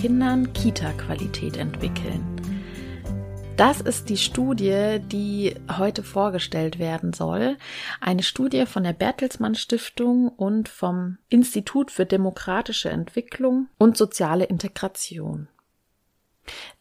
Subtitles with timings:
[0.00, 2.40] Kindern Kita-Qualität entwickeln.
[3.56, 7.56] Das ist die Studie, die heute vorgestellt werden soll.
[8.00, 15.48] Eine Studie von der Bertelsmann Stiftung und vom Institut für demokratische Entwicklung und soziale Integration.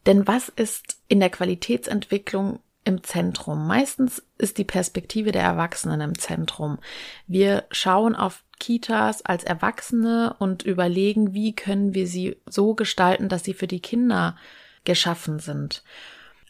[0.06, 3.68] Denn was ist in der Qualitätsentwicklung im Zentrum.
[3.68, 6.80] Meistens ist die Perspektive der Erwachsenen im Zentrum.
[7.28, 13.44] Wir schauen auf Kitas als Erwachsene und überlegen, wie können wir sie so gestalten, dass
[13.44, 14.36] sie für die Kinder
[14.84, 15.84] geschaffen sind.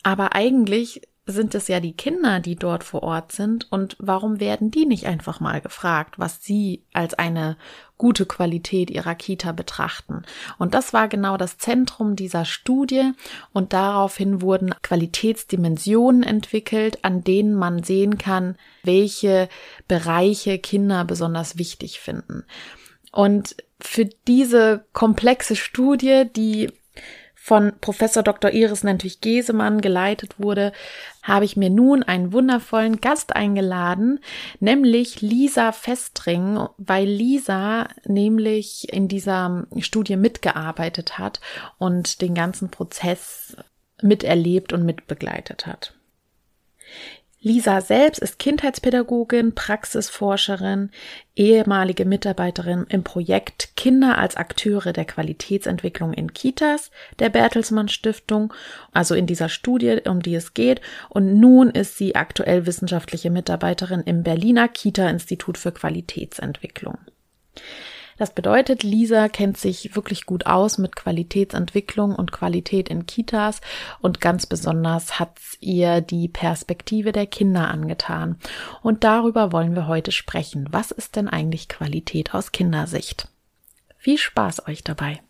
[0.03, 4.71] Aber eigentlich sind es ja die Kinder, die dort vor Ort sind und warum werden
[4.71, 7.57] die nicht einfach mal gefragt, was sie als eine
[7.97, 10.23] gute Qualität ihrer Kita betrachten?
[10.57, 13.11] Und das war genau das Zentrum dieser Studie
[13.51, 19.49] und daraufhin wurden Qualitätsdimensionen entwickelt, an denen man sehen kann, welche
[19.87, 22.45] Bereiche Kinder besonders wichtig finden.
[23.11, 26.71] Und für diese komplexe Studie, die
[27.47, 28.51] von Professor Dr.
[28.51, 30.73] Iris Nentwich Gesemann geleitet wurde,
[31.23, 34.19] habe ich mir nun einen wundervollen Gast eingeladen,
[34.59, 41.39] nämlich Lisa Festring, weil Lisa nämlich in dieser Studie mitgearbeitet hat
[41.77, 43.55] und den ganzen Prozess
[44.01, 45.96] miterlebt und mitbegleitet hat.
[47.39, 50.89] Lisa selbst ist Kindheitspädagogin, Praxisforscherin,
[51.35, 58.53] ehemalige Mitarbeiterin im Projekt Kinder als Akteure der Qualitätsentwicklung in Kitas der Bertelsmann Stiftung,
[58.91, 60.81] also in dieser Studie, um die es geht.
[61.09, 66.97] Und nun ist sie aktuell wissenschaftliche Mitarbeiterin im Berliner Kita-Institut für Qualitätsentwicklung.
[68.17, 73.61] Das bedeutet, Lisa kennt sich wirklich gut aus mit Qualitätsentwicklung und Qualität in Kitas
[73.99, 78.39] und ganz besonders hat ihr die Perspektive der Kinder angetan.
[78.81, 80.67] Und darüber wollen wir heute sprechen.
[80.71, 83.27] Was ist denn eigentlich Qualität aus Kindersicht?
[83.97, 85.21] Viel Spaß euch dabei.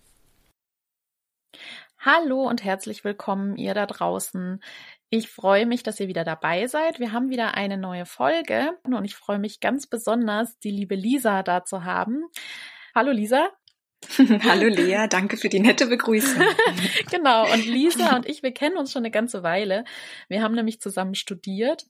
[2.00, 4.62] Hallo und herzlich willkommen, ihr da draußen.
[5.09, 7.00] Ich freue mich, dass ihr wieder dabei seid.
[7.00, 11.44] Wir haben wieder eine neue Folge und ich freue mich ganz besonders, die liebe Lisa
[11.44, 12.24] da zu haben.
[12.97, 13.52] Hallo Lisa.
[14.18, 16.41] Hallo Lea, danke für die nette Begrüßung.
[17.12, 19.84] genau, und Lisa und ich, wir kennen uns schon eine ganze Weile.
[20.30, 21.86] Wir haben nämlich zusammen studiert.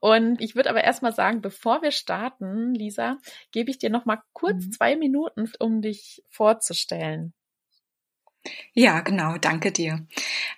[0.00, 3.18] Und ich würde aber erstmal sagen, bevor wir starten, Lisa,
[3.52, 4.72] gebe ich dir noch mal kurz mhm.
[4.72, 7.34] zwei Minuten, um dich vorzustellen.
[8.72, 10.06] Ja, genau, danke dir.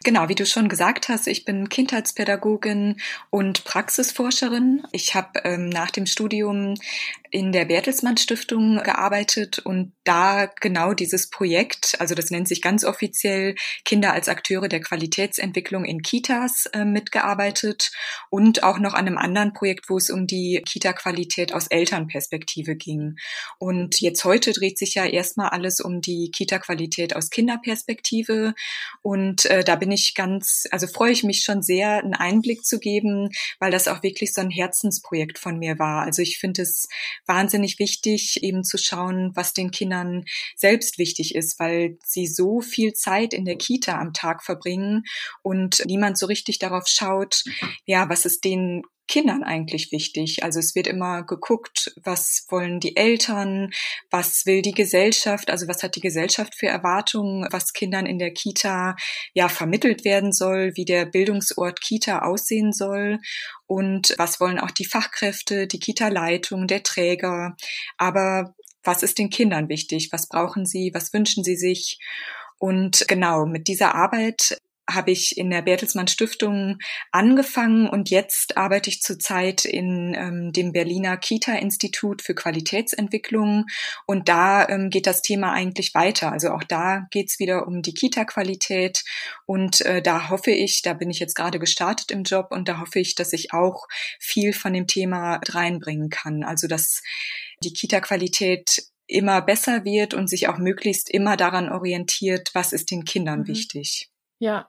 [0.04, 3.00] Genau, wie du schon gesagt hast, ich bin Kindheitspädagogin
[3.30, 4.82] und Praxisforscherin.
[4.92, 6.74] Ich habe ähm, nach dem Studium
[7.30, 12.84] in der Bertelsmann Stiftung gearbeitet und da genau dieses Projekt, also das nennt sich ganz
[12.84, 17.90] offiziell Kinder als Akteure der Qualitätsentwicklung in Kitas äh, mitgearbeitet
[18.30, 23.16] und auch noch an einem anderen Projekt, wo es um die Kita-Qualität aus Elternperspektive ging.
[23.58, 28.54] Und jetzt heute dreht sich ja erstmal alles um die Kita-Qualität aus Kinderperspektive
[29.02, 32.78] und äh, da bin ich ganz, also freue ich mich schon sehr, einen Einblick zu
[32.78, 36.02] geben, weil das auch wirklich so ein Herzensprojekt von mir war.
[36.02, 36.88] Also ich finde es
[37.28, 40.24] wahnsinnig wichtig, eben zu schauen, was den Kindern
[40.56, 45.04] selbst wichtig ist, weil sie so viel Zeit in der Kita am Tag verbringen
[45.42, 47.44] und niemand so richtig darauf schaut,
[47.84, 50.44] ja, was ist denen Kindern eigentlich wichtig.
[50.44, 53.70] Also es wird immer geguckt, was wollen die Eltern,
[54.10, 58.32] was will die Gesellschaft, also was hat die Gesellschaft für Erwartungen, was Kindern in der
[58.32, 58.96] Kita
[59.32, 63.18] ja vermittelt werden soll, wie der Bildungsort Kita aussehen soll
[63.66, 67.56] und was wollen auch die Fachkräfte, die Kita-Leitung, der Träger.
[67.96, 68.54] Aber
[68.84, 70.10] was ist den Kindern wichtig?
[70.12, 70.90] Was brauchen sie?
[70.94, 71.98] Was wünschen sie sich?
[72.58, 76.78] Und genau, mit dieser Arbeit habe ich in der Bertelsmann Stiftung
[77.12, 83.66] angefangen und jetzt arbeite ich zurzeit in ähm, dem Berliner Kita-Institut für Qualitätsentwicklung
[84.06, 86.32] und da ähm, geht das Thema eigentlich weiter.
[86.32, 89.04] Also auch da geht es wieder um die Kita-Qualität
[89.44, 92.80] und äh, da hoffe ich, da bin ich jetzt gerade gestartet im Job und da
[92.80, 93.86] hoffe ich, dass ich auch
[94.18, 96.44] viel von dem Thema reinbringen kann.
[96.44, 97.02] Also dass
[97.62, 103.04] die Kita-Qualität immer besser wird und sich auch möglichst immer daran orientiert, was ist den
[103.04, 103.48] Kindern mhm.
[103.48, 104.10] wichtig.
[104.38, 104.68] Ja,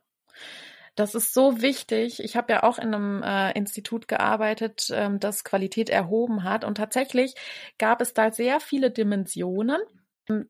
[0.99, 2.21] das ist so wichtig.
[2.21, 6.65] Ich habe ja auch in einem äh, Institut gearbeitet, ähm, das Qualität erhoben hat.
[6.65, 7.35] Und tatsächlich
[7.77, 9.79] gab es da sehr viele Dimensionen,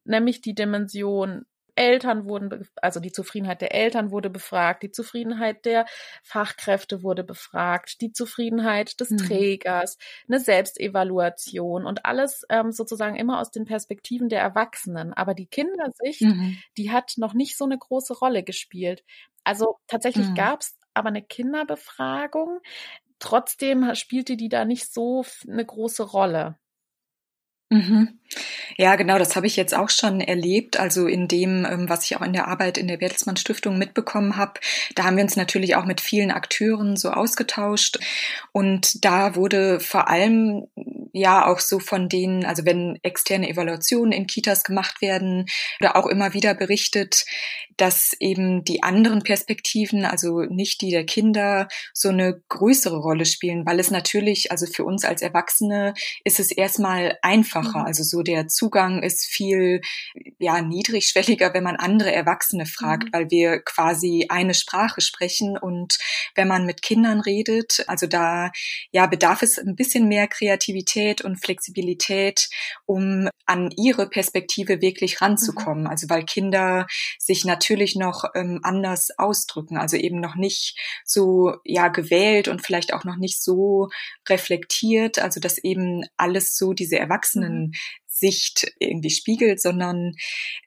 [0.05, 1.45] nämlich die Dimension
[1.79, 5.85] Eltern wurden, also die Zufriedenheit der Eltern wurde befragt, die Zufriedenheit der
[6.23, 9.17] Fachkräfte wurde befragt, die Zufriedenheit des mhm.
[9.17, 9.97] Trägers,
[10.27, 15.13] eine Selbstevaluation und alles ähm, sozusagen immer aus den Perspektiven der Erwachsenen.
[15.13, 16.57] Aber die Kindersicht, mhm.
[16.77, 19.05] die hat noch nicht so eine große Rolle gespielt.
[19.45, 20.35] Also tatsächlich mhm.
[20.35, 22.59] gab es aber eine Kinderbefragung.
[23.19, 26.57] Trotzdem spielte die da nicht so eine große Rolle.
[27.69, 28.19] Mhm.
[28.77, 30.79] Ja, genau, das habe ich jetzt auch schon erlebt.
[30.79, 34.37] Also in dem, ähm, was ich auch in der Arbeit in der Bertelsmann Stiftung mitbekommen
[34.37, 34.59] habe,
[34.95, 37.99] da haben wir uns natürlich auch mit vielen Akteuren so ausgetauscht.
[38.51, 40.67] Und da wurde vor allem
[41.11, 45.47] ja auch so von denen, also wenn externe Evaluationen in Kitas gemacht werden,
[45.81, 47.25] oder auch immer wieder berichtet,
[47.77, 53.65] dass eben die anderen Perspektiven, also nicht die der Kinder, so eine größere Rolle spielen,
[53.65, 55.93] weil es natürlich, also für uns als Erwachsene
[56.25, 57.79] ist es erstmal einfacher.
[57.79, 57.85] Mhm.
[57.85, 59.81] Also so der Zugang ist viel,
[60.37, 63.09] ja, niedrigschwelliger, wenn man andere Erwachsene fragt, mhm.
[63.13, 65.97] weil wir quasi eine Sprache sprechen und
[66.35, 68.51] wenn man mit Kindern redet, also da,
[68.91, 72.49] ja, bedarf es ein bisschen mehr Kreativität und Flexibilität,
[72.85, 75.85] um an ihre Perspektive wirklich ranzukommen.
[75.85, 75.89] Mhm.
[75.89, 76.87] Also weil Kinder
[77.17, 82.65] sich natürlich natürlich noch ähm, anders ausdrücken, also eben noch nicht so ja gewählt und
[82.65, 83.89] vielleicht auch noch nicht so
[84.27, 87.71] reflektiert, also dass eben alles so diese Erwachsenen mhm.
[88.19, 90.13] Sicht irgendwie spiegelt, sondern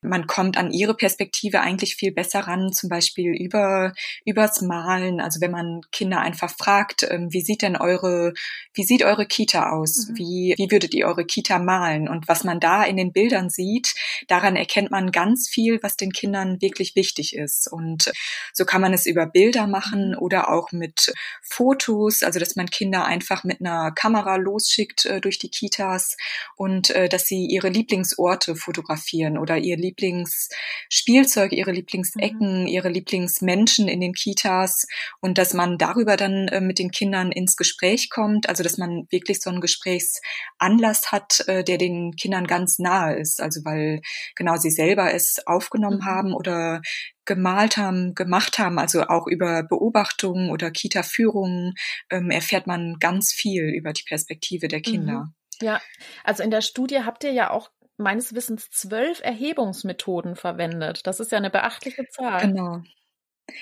[0.00, 3.93] man kommt an ihre Perspektive eigentlich viel besser ran, zum Beispiel über
[4.25, 5.20] übers Malen.
[5.20, 8.32] Also wenn man Kinder einfach fragt, ähm, wie sieht denn eure,
[8.75, 10.08] wie sieht eure Kita aus?
[10.08, 10.16] Mhm.
[10.16, 12.08] Wie wie würdet ihr eure Kita malen?
[12.08, 13.94] Und was man da in den Bildern sieht,
[14.28, 17.70] daran erkennt man ganz viel, was den Kindern wirklich wichtig ist.
[17.70, 18.12] Und
[18.52, 20.19] so kann man es über Bilder machen mhm.
[20.19, 21.12] oder auch mit
[21.43, 26.16] Fotos, also dass man Kinder einfach mit einer Kamera losschickt äh, durch die Kitas
[26.56, 32.66] und äh, dass sie ihre Lieblingsorte fotografieren oder ihr Lieblingsspielzeug, ihre Lieblingsecken, mhm.
[32.66, 34.86] ihre Lieblingsmenschen in den Kitas
[35.20, 39.06] und dass man darüber dann äh, mit den Kindern ins Gespräch kommt, also dass man
[39.10, 44.00] wirklich so einen Gesprächsanlass hat, äh, der den Kindern ganz nahe ist, also weil
[44.36, 46.04] genau sie selber es aufgenommen mhm.
[46.04, 46.82] haben oder
[47.24, 51.74] gemalt haben, gemacht haben, also auch über Beobachtungen oder Kita-Führungen
[52.10, 55.26] ähm, erfährt man ganz viel über die Perspektive der Kinder.
[55.26, 55.34] Mhm.
[55.62, 55.80] Ja,
[56.24, 61.06] also in der Studie habt ihr ja auch meines Wissens zwölf Erhebungsmethoden verwendet.
[61.06, 62.40] Das ist ja eine beachtliche Zahl.
[62.48, 62.82] Genau.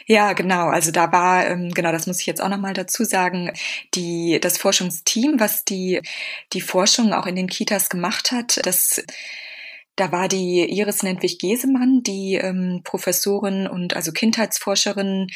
[0.06, 0.68] Ja, genau.
[0.68, 3.52] Also da war, ähm, genau, das muss ich jetzt auch nochmal dazu sagen,
[3.94, 6.00] die, das Forschungsteam, was die,
[6.52, 9.04] die Forschung auch in den Kitas gemacht hat, das
[10.00, 15.26] da war die Iris Nentwich-Gesemann, die ähm, Professorin und also Kindheitsforscherin,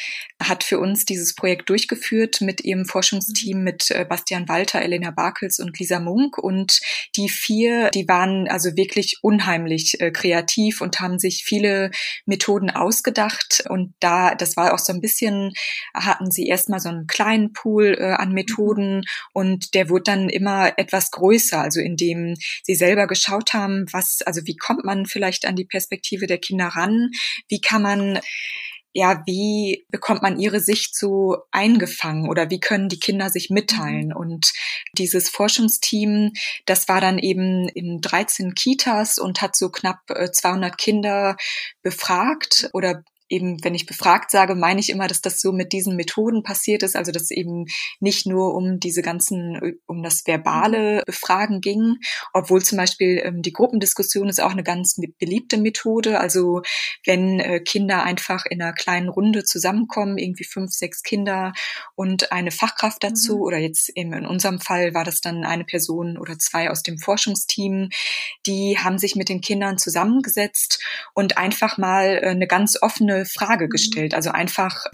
[0.41, 5.59] hat für uns dieses Projekt durchgeführt mit ihrem Forschungsteam mit äh, Bastian Walter, Elena Barkels
[5.59, 6.39] und Lisa Munk.
[6.39, 6.79] Und
[7.15, 11.91] die vier, die waren also wirklich unheimlich äh, kreativ und haben sich viele
[12.25, 13.65] Methoden ausgedacht.
[13.69, 15.53] Und da, das war auch so ein bisschen,
[15.93, 20.73] hatten sie erstmal so einen kleinen Pool äh, an Methoden und der wurde dann immer
[20.79, 22.33] etwas größer, also indem
[22.63, 26.67] sie selber geschaut haben, was, also wie kommt man vielleicht an die Perspektive der Kinder
[26.67, 27.11] ran?
[27.47, 28.19] Wie kann man
[28.97, 34.07] ja, wie bekommt man ihre Sicht so eingefangen oder wie können die Kinder sich mitteilen?
[34.07, 34.15] Mhm.
[34.15, 34.53] Und
[34.93, 36.31] dieses Forschungsteam,
[36.65, 41.35] das war dann eben in 13 Kitas und hat so knapp 200 äh, Kinder
[41.81, 45.95] befragt oder eben, wenn ich befragt sage, meine ich immer, dass das so mit diesen
[45.95, 47.65] Methoden passiert ist, also dass eben
[47.99, 51.97] nicht nur um diese ganzen, um das verbale Befragen ging,
[52.33, 56.19] obwohl zum Beispiel ähm, die Gruppendiskussion ist auch eine ganz beliebte Methode.
[56.19, 56.61] Also
[57.05, 61.53] wenn äh, Kinder einfach in einer kleinen Runde zusammenkommen, irgendwie fünf, sechs Kinder
[61.95, 63.41] und eine Fachkraft dazu, mhm.
[63.41, 66.99] oder jetzt eben in unserem Fall war das dann eine Person oder zwei aus dem
[66.99, 67.89] Forschungsteam,
[68.45, 73.25] die haben sich mit den Kindern zusammengesetzt und einfach mal äh, eine ganz offene eine
[73.25, 73.69] Frage mhm.
[73.69, 74.13] gestellt.
[74.13, 74.85] Also einfach,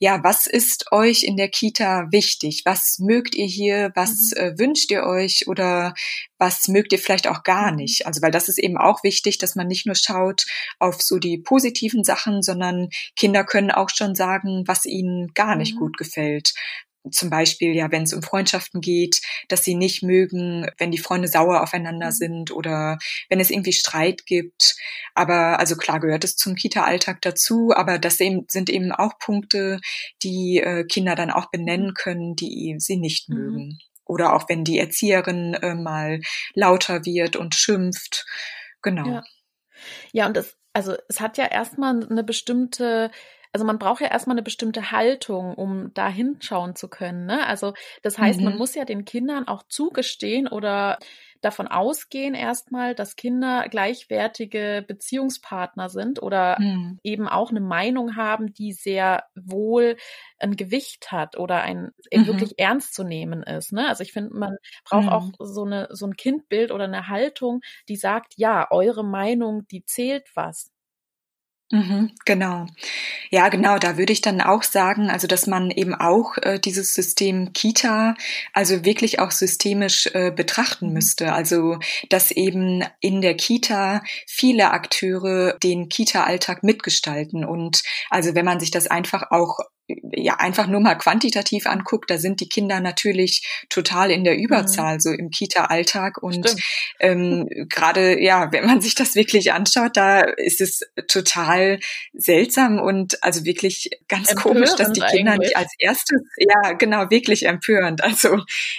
[0.00, 2.62] ja, was ist euch in der Kita wichtig?
[2.64, 3.90] Was mögt ihr hier?
[3.94, 4.42] Was mhm.
[4.42, 5.48] äh, wünscht ihr euch?
[5.48, 5.94] Oder
[6.38, 7.78] was mögt ihr vielleicht auch gar mhm.
[7.78, 8.06] nicht?
[8.06, 10.46] Also, weil das ist eben auch wichtig, dass man nicht nur schaut
[10.78, 15.76] auf so die positiven Sachen, sondern Kinder können auch schon sagen, was ihnen gar nicht
[15.76, 16.52] gut gefällt
[17.10, 21.28] zum Beispiel ja, wenn es um Freundschaften geht, dass sie nicht mögen, wenn die Freunde
[21.28, 22.12] sauer aufeinander mhm.
[22.12, 24.76] sind oder wenn es irgendwie Streit gibt.
[25.14, 29.80] Aber also klar gehört es zum Kita-Alltag dazu, aber das eben, sind eben auch Punkte,
[30.22, 33.36] die äh, Kinder dann auch benennen können, die sie nicht mhm.
[33.36, 33.78] mögen.
[34.04, 36.20] Oder auch wenn die Erzieherin äh, mal
[36.54, 38.24] lauter wird und schimpft.
[38.82, 39.06] Genau.
[39.06, 39.22] Ja,
[40.12, 43.10] ja und das, also es hat ja erstmal eine bestimmte
[43.52, 47.26] also man braucht ja erstmal eine bestimmte Haltung, um da hinschauen zu können.
[47.26, 47.46] Ne?
[47.46, 48.46] Also das heißt, mhm.
[48.46, 50.98] man muss ja den Kindern auch zugestehen oder
[51.40, 56.98] davon ausgehen erstmal, dass Kinder gleichwertige Beziehungspartner sind oder mhm.
[57.02, 59.96] eben auch eine Meinung haben, die sehr wohl
[60.38, 62.26] ein Gewicht hat oder ein mhm.
[62.26, 63.72] wirklich ernst zu nehmen ist.
[63.72, 63.88] Ne?
[63.88, 65.08] Also ich finde, man braucht mhm.
[65.10, 69.84] auch so eine so ein Kindbild oder eine Haltung, die sagt, ja, eure Meinung, die
[69.84, 70.72] zählt was.
[71.70, 72.66] Mhm, genau.
[73.30, 76.94] Ja, genau, da würde ich dann auch sagen, also dass man eben auch äh, dieses
[76.94, 78.14] System Kita,
[78.54, 81.34] also wirklich auch systemisch äh, betrachten müsste.
[81.34, 87.44] Also dass eben in der Kita viele Akteure den Kita-Alltag mitgestalten.
[87.44, 89.58] Und also wenn man sich das einfach auch
[90.12, 94.44] ja einfach nur mal quantitativ anguckt, da sind die Kinder natürlich total in der mhm.
[94.44, 95.00] Überzahl, mhm.
[95.00, 96.22] so im Kita-Alltag.
[96.22, 96.54] Und
[97.00, 101.78] ähm, gerade, ja, wenn man sich das wirklich anschaut, da ist es total
[102.12, 105.48] seltsam und also wirklich ganz empörend komisch, dass die Kinder eigentlich.
[105.48, 108.02] nicht als erstes, ja, genau, wirklich empörend.
[108.08, 108.38] Also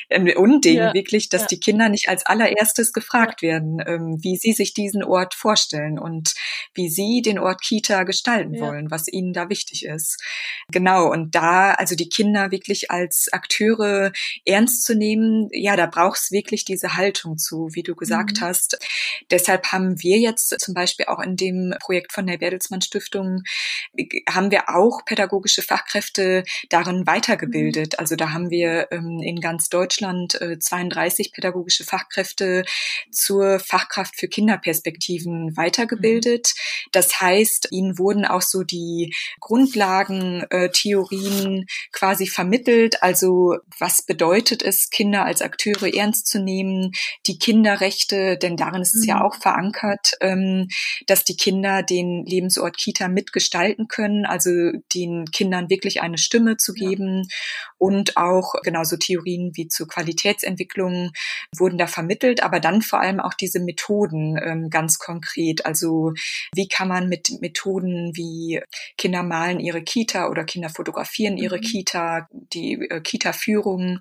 [0.09, 0.93] ein Unding, ja.
[0.93, 1.47] wirklich, dass ja.
[1.51, 3.49] die Kinder nicht als allererstes gefragt ja.
[3.49, 6.33] werden, ähm, wie sie sich diesen Ort vorstellen und
[6.73, 10.21] wie sie den Ort Kita gestalten wollen, was ihnen da wichtig ist.
[10.71, 14.11] Genau Genau, und da also die Kinder wirklich als Akteure
[14.45, 18.45] ernst zu nehmen, ja, da braucht es wirklich diese Haltung zu, wie du gesagt mhm.
[18.45, 18.79] hast.
[19.31, 23.43] Deshalb haben wir jetzt zum Beispiel auch in dem Projekt von der Bertelsmann Stiftung,
[24.29, 27.93] haben wir auch pädagogische Fachkräfte darin weitergebildet.
[27.93, 27.99] Mhm.
[27.99, 32.65] Also da haben wir ähm, in ganz Deutschland äh, 32 pädagogische Fachkräfte
[33.11, 36.53] zur Fachkraft für Kinderperspektiven weitergebildet.
[36.55, 36.89] Mhm.
[36.91, 43.01] Das heißt, ihnen wurden auch so die Grundlagen, äh, Theorien quasi vermittelt.
[43.03, 46.91] Also was bedeutet es, Kinder als Akteure ernst zu nehmen,
[47.27, 49.09] die Kinderrechte, denn darin ist es mhm.
[49.09, 50.67] ja auch verankert, ähm,
[51.07, 54.49] dass die Kinder den Lebensort Kita mitgestalten können, also
[54.93, 57.35] den Kindern wirklich eine Stimme zu geben ja.
[57.77, 61.11] und auch genauso Theorien wie zur Qualitätsentwicklung
[61.55, 65.65] wurden da vermittelt, aber dann vor allem auch diese Methoden ähm, ganz konkret.
[65.65, 66.13] Also
[66.53, 68.61] wie kann man mit Methoden wie
[68.97, 71.61] Kinder malen ihre Kita oder Kinder fotografieren ihre mhm.
[71.61, 73.99] Kita, die äh, Kita-Führungen.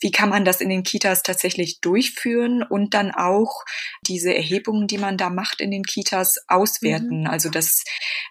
[0.00, 3.64] Wie kann man das in den Kitas tatsächlich durchführen und dann auch
[4.06, 7.22] diese Erhebungen, die man da macht in den Kitas, auswerten?
[7.22, 7.26] Mhm.
[7.26, 7.84] Also das,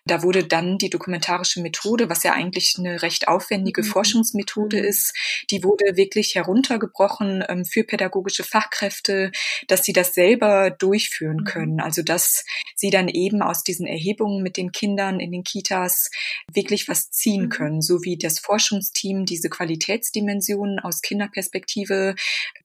[0.06, 3.88] da wurde dann die dokumentarische Methode, was ja eigentlich eine recht aufwendige mhm.
[3.88, 4.86] Forschungsmethode mhm.
[4.86, 5.13] ist,
[5.50, 9.32] die wurde wirklich heruntergebrochen ähm, für pädagogische Fachkräfte,
[9.67, 11.46] dass sie das selber durchführen mhm.
[11.46, 11.79] können.
[11.79, 16.10] Also dass sie dann eben aus diesen Erhebungen mit den Kindern in den Kitas
[16.53, 22.16] wirklich was ziehen können sowie das Forschungsteam diese Qualitätsdimensionen aus Kinderperspektive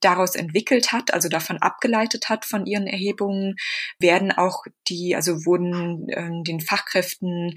[0.01, 3.57] daraus entwickelt hat, also davon abgeleitet hat von ihren Erhebungen,
[3.99, 7.55] werden auch die, also wurden äh, den Fachkräften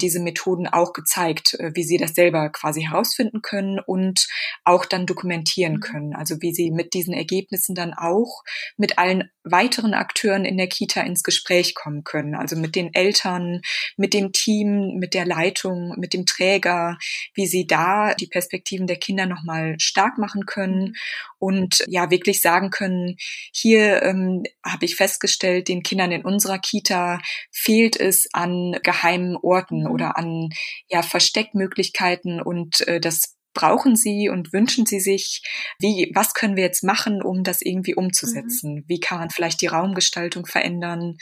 [0.00, 4.26] diese Methoden auch gezeigt, äh, wie sie das selber quasi herausfinden können und
[4.64, 5.80] auch dann dokumentieren mhm.
[5.80, 6.14] können.
[6.14, 8.42] Also wie sie mit diesen Ergebnissen dann auch
[8.76, 12.34] mit allen weiteren Akteuren in der Kita ins Gespräch kommen können.
[12.34, 13.62] Also mit den Eltern,
[13.96, 16.98] mit dem Team, mit der Leitung, mit dem Träger,
[17.34, 20.94] wie sie da die Perspektiven der Kinder nochmal stark machen können
[21.38, 23.16] und ja wirklich sagen können,
[23.52, 27.20] hier ähm, habe ich festgestellt, den Kindern in unserer Kita
[27.52, 29.90] fehlt es an geheimen Orten mhm.
[29.90, 30.48] oder an
[30.88, 35.42] ja Versteckmöglichkeiten und äh, das brauchen sie und wünschen sie sich?
[35.80, 38.74] Wie, was können wir jetzt machen, um das irgendwie umzusetzen?
[38.74, 38.84] Mhm.
[38.86, 41.16] Wie kann man vielleicht die Raumgestaltung verändern?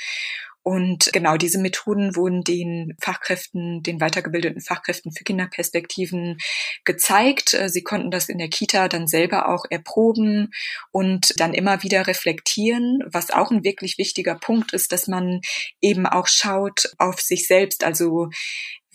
[0.65, 6.39] Und genau diese Methoden wurden den Fachkräften, den weitergebildeten Fachkräften für Kinderperspektiven
[6.85, 7.53] gezeigt.
[7.53, 10.53] Äh, sie konnten das in der Kita dann selber auch erproben
[10.91, 15.43] und dann immer wieder reflektieren, was auch ein wirklich wichtiger Punkt ist, dass man
[15.83, 17.85] eben auch schaut auf sich selbst.
[17.85, 18.31] Also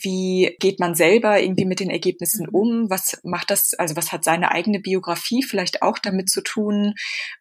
[0.01, 2.55] wie geht man selber irgendwie mit den Ergebnissen mhm.
[2.55, 2.89] um?
[2.89, 6.93] Was macht das, also was hat seine eigene Biografie vielleicht auch damit zu tun,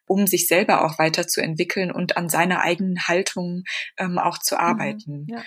[0.07, 3.63] um sich selber auch weiterzuentwickeln und an seiner eigenen Haltung
[3.97, 4.61] ähm, auch zu mhm.
[4.61, 5.27] arbeiten?
[5.29, 5.43] Ja.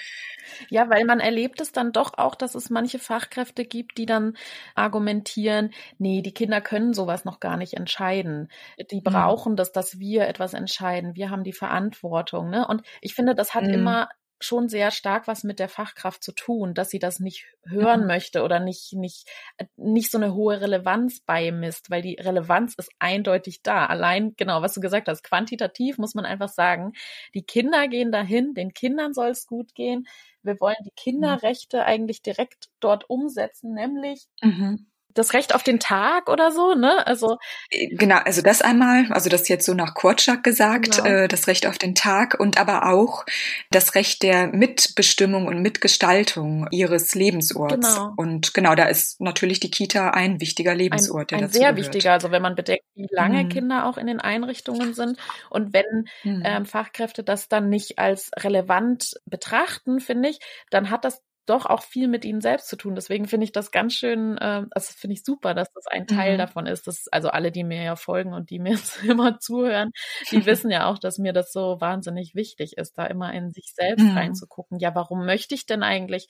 [0.68, 4.36] ja, weil man erlebt es dann doch auch, dass es manche Fachkräfte gibt, die dann
[4.74, 8.48] argumentieren, nee, die Kinder können sowas noch gar nicht entscheiden.
[8.90, 9.04] Die mhm.
[9.04, 11.14] brauchen das, dass wir etwas entscheiden.
[11.14, 12.50] Wir haben die Verantwortung.
[12.50, 12.66] Ne?
[12.66, 13.74] Und ich finde, das hat mhm.
[13.74, 14.08] immer
[14.44, 18.06] schon sehr stark was mit der Fachkraft zu tun, dass sie das nicht hören mhm.
[18.06, 22.90] möchte oder nicht, nicht, äh, nicht so eine hohe Relevanz beimisst, weil die Relevanz ist
[22.98, 23.86] eindeutig da.
[23.86, 26.92] Allein, genau, was du gesagt hast, quantitativ muss man einfach sagen,
[27.34, 30.06] die Kinder gehen dahin, den Kindern soll es gut gehen.
[30.42, 31.02] Wir wollen die mhm.
[31.02, 31.84] Kinderrechte mhm.
[31.84, 37.06] eigentlich direkt dort umsetzen, nämlich mhm das Recht auf den Tag oder so, ne?
[37.06, 37.38] Also
[37.70, 41.08] genau, also das einmal, also das jetzt so nach Kortschak gesagt, genau.
[41.08, 43.24] äh, das Recht auf den Tag und aber auch
[43.70, 47.94] das Recht der Mitbestimmung und Mitgestaltung ihres Lebensorts.
[47.94, 48.12] Genau.
[48.16, 51.78] Und genau, da ist natürlich die Kita ein wichtiger Lebensort, ein, der ein sehr gehört.
[51.78, 53.48] wichtiger, also wenn man bedenkt, wie lange mhm.
[53.48, 55.18] Kinder auch in den Einrichtungen sind
[55.50, 56.42] und wenn mhm.
[56.44, 60.38] ähm, Fachkräfte das dann nicht als relevant betrachten, finde ich,
[60.70, 62.94] dann hat das doch auch viel mit ihnen selbst zu tun.
[62.94, 66.34] Deswegen finde ich das ganz schön, äh, also finde ich super, dass das ein Teil
[66.34, 66.38] mhm.
[66.38, 66.86] davon ist.
[66.86, 69.90] Dass, also alle, die mir ja folgen und die mir immer zuhören,
[70.30, 73.72] die wissen ja auch, dass mir das so wahnsinnig wichtig ist, da immer in sich
[73.74, 74.16] selbst mhm.
[74.16, 74.78] reinzugucken.
[74.78, 76.28] Ja, warum möchte ich denn eigentlich,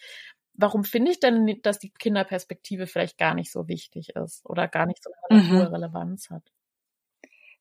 [0.54, 4.86] warum finde ich denn, dass die Kinderperspektive vielleicht gar nicht so wichtig ist oder gar
[4.86, 5.50] nicht so eine mhm.
[5.52, 6.42] hohe Relevanz hat?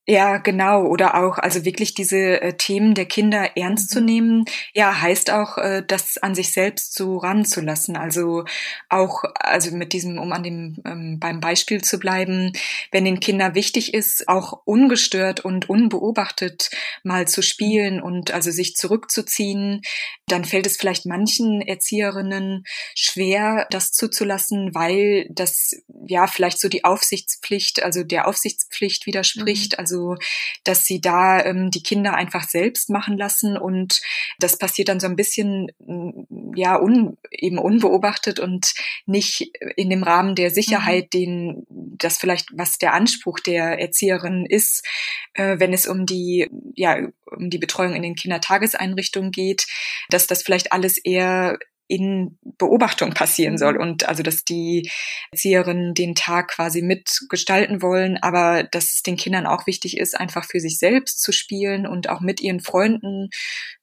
[0.07, 0.85] Ja, genau.
[0.87, 3.93] Oder auch, also wirklich diese äh, Themen der Kinder ernst mhm.
[3.93, 7.95] zu nehmen, ja, heißt auch, äh, das an sich selbst so ranzulassen.
[7.95, 8.43] Also
[8.89, 12.51] auch, also mit diesem, um an dem, ähm, beim Beispiel zu bleiben,
[12.91, 16.71] wenn den Kindern wichtig ist, auch ungestört und unbeobachtet
[17.03, 19.81] mal zu spielen und also sich zurückzuziehen,
[20.25, 22.63] dann fällt es vielleicht manchen Erzieherinnen
[22.95, 25.75] schwer, das zuzulassen, weil das
[26.07, 29.73] ja vielleicht so die Aufsichtspflicht, also der Aufsichtspflicht widerspricht.
[29.73, 29.79] Mhm.
[29.79, 30.15] Also also
[30.63, 33.99] dass sie da ähm, die Kinder einfach selbst machen lassen und
[34.39, 38.73] das passiert dann so ein bisschen mm, ja un, eben unbeobachtet und
[39.05, 41.19] nicht in dem Rahmen der Sicherheit, mhm.
[41.19, 44.85] den das vielleicht was der Anspruch der Erzieherin ist,
[45.33, 49.65] äh, wenn es um die ja um die Betreuung in den Kindertageseinrichtungen geht,
[50.09, 51.57] dass das vielleicht alles eher
[51.91, 53.81] in Beobachtung passieren soll mhm.
[53.81, 54.89] und also dass die
[55.33, 60.45] Erzieherinnen den Tag quasi mitgestalten wollen, aber dass es den Kindern auch wichtig ist, einfach
[60.45, 63.27] für sich selbst zu spielen und auch mit ihren Freunden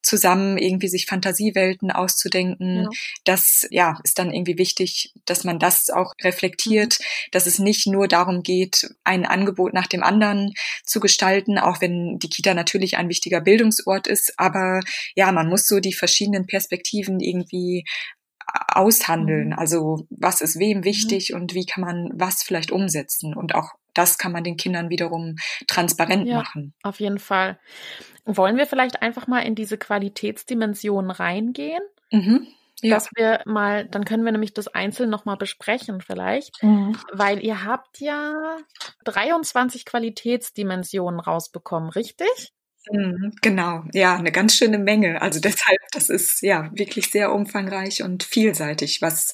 [0.08, 2.84] zusammen irgendwie sich Fantasiewelten auszudenken.
[2.84, 2.88] Ja.
[3.24, 7.04] Das ja ist dann irgendwie wichtig, dass man das auch reflektiert, mhm.
[7.32, 12.18] dass es nicht nur darum geht, ein Angebot nach dem anderen zu gestalten, auch wenn
[12.18, 14.80] die Kita natürlich ein wichtiger Bildungsort ist, aber
[15.14, 17.84] ja, man muss so die verschiedenen Perspektiven irgendwie
[18.68, 19.48] aushandeln.
[19.48, 19.58] Mhm.
[19.58, 20.84] Also was ist wem mhm.
[20.84, 24.90] wichtig und wie kann man was vielleicht umsetzen und auch das kann man den Kindern
[24.90, 25.36] wiederum
[25.66, 26.72] transparent ja, machen.
[26.82, 27.58] Auf jeden Fall.
[28.30, 31.82] Wollen wir vielleicht einfach mal in diese Qualitätsdimension reingehen?
[32.10, 32.46] Mhm.
[32.82, 32.94] Ja.
[32.94, 36.96] Dass wir mal, dann können wir nämlich das einzeln nochmal besprechen vielleicht, mhm.
[37.10, 38.58] weil ihr habt ja
[39.04, 42.52] 23 Qualitätsdimensionen rausbekommen, richtig?
[42.92, 45.22] Mhm, genau, ja, eine ganz schöne Menge.
[45.22, 49.32] Also deshalb, das ist ja wirklich sehr umfangreich und vielseitig, was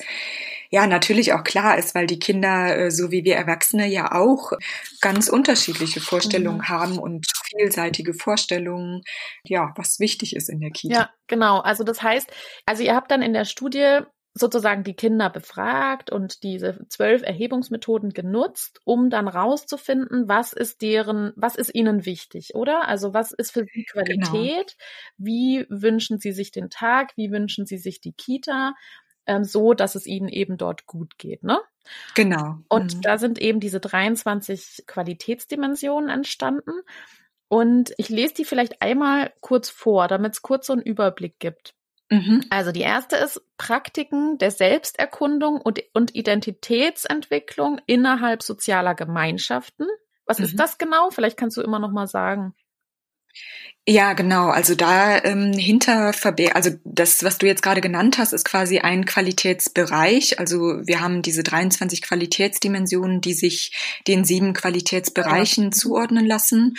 [0.75, 4.53] ja natürlich auch klar ist, weil die Kinder, äh, so wie wir Erwachsene ja auch
[5.01, 6.69] ganz unterschiedliche Vorstellungen mhm.
[6.69, 9.03] haben und vielseitige Vorstellungen,
[9.45, 10.95] ja, was wichtig ist in der Kita.
[10.95, 11.61] Ja, genau.
[11.61, 12.29] Also das heißt,
[12.67, 14.01] also ihr habt dann in der Studie
[14.37, 21.33] sozusagen die Kinder befragt und diese zwölf Erhebungsmethoden genutzt, um dann rauszufinden, was ist deren,
[21.37, 22.89] was ist ihnen wichtig, oder?
[22.89, 24.05] Also was ist für sie genau.
[24.05, 24.77] Qualität?
[24.77, 25.29] Genau.
[25.29, 27.13] Wie wünschen sie sich den Tag?
[27.15, 28.75] Wie wünschen sie sich die Kita?
[29.27, 31.61] Ähm, so, dass es ihnen eben dort gut geht, ne?
[32.15, 32.59] Genau.
[32.69, 33.01] Und mhm.
[33.03, 36.73] da sind eben diese 23 Qualitätsdimensionen entstanden.
[37.49, 41.75] Und ich lese die vielleicht einmal kurz vor, damit es kurz so einen Überblick gibt.
[42.11, 42.45] Mhm.
[42.51, 49.87] Also die erste ist Praktiken der Selbsterkundung und, und Identitätsentwicklung innerhalb sozialer Gemeinschaften.
[50.27, 50.45] Was mhm.
[50.47, 51.11] ist das genau?
[51.11, 52.55] Vielleicht kannst du immer noch mal sagen.
[53.87, 54.49] Ja, genau.
[54.49, 58.79] Also da ähm, hinter verberg, also das, was du jetzt gerade genannt hast, ist quasi
[58.79, 60.39] ein Qualitätsbereich.
[60.39, 65.71] Also wir haben diese 23 Qualitätsdimensionen, die sich den sieben Qualitätsbereichen ja.
[65.71, 66.77] zuordnen lassen.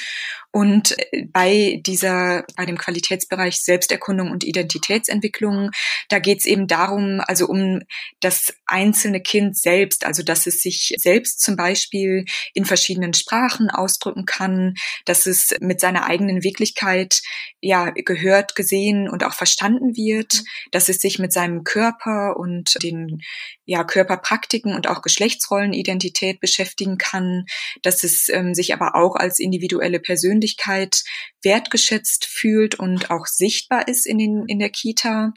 [0.49, 5.71] Und äh, bei dieser, bei dem Qualitätsbereich Selbsterkundung und Identitätsentwicklung,
[6.09, 7.81] da geht es eben darum, also um
[8.21, 14.25] das einzelne Kind selbst, also dass es sich selbst zum Beispiel in verschiedenen Sprachen ausdrücken
[14.25, 16.94] kann, dass es mit seiner eigenen Wirklichkeit
[17.61, 20.69] ja gehört, gesehen und auch verstanden wird, mhm.
[20.71, 23.21] dass es sich mit seinem Körper und den
[23.65, 27.45] ja Körperpraktiken und auch Geschlechtsrollenidentität beschäftigen kann,
[27.81, 31.03] dass es ähm, sich aber auch als individuelle Persönlichkeit
[31.45, 35.31] wertgeschätzt fühlt und auch sichtbar ist in, den, in der Kita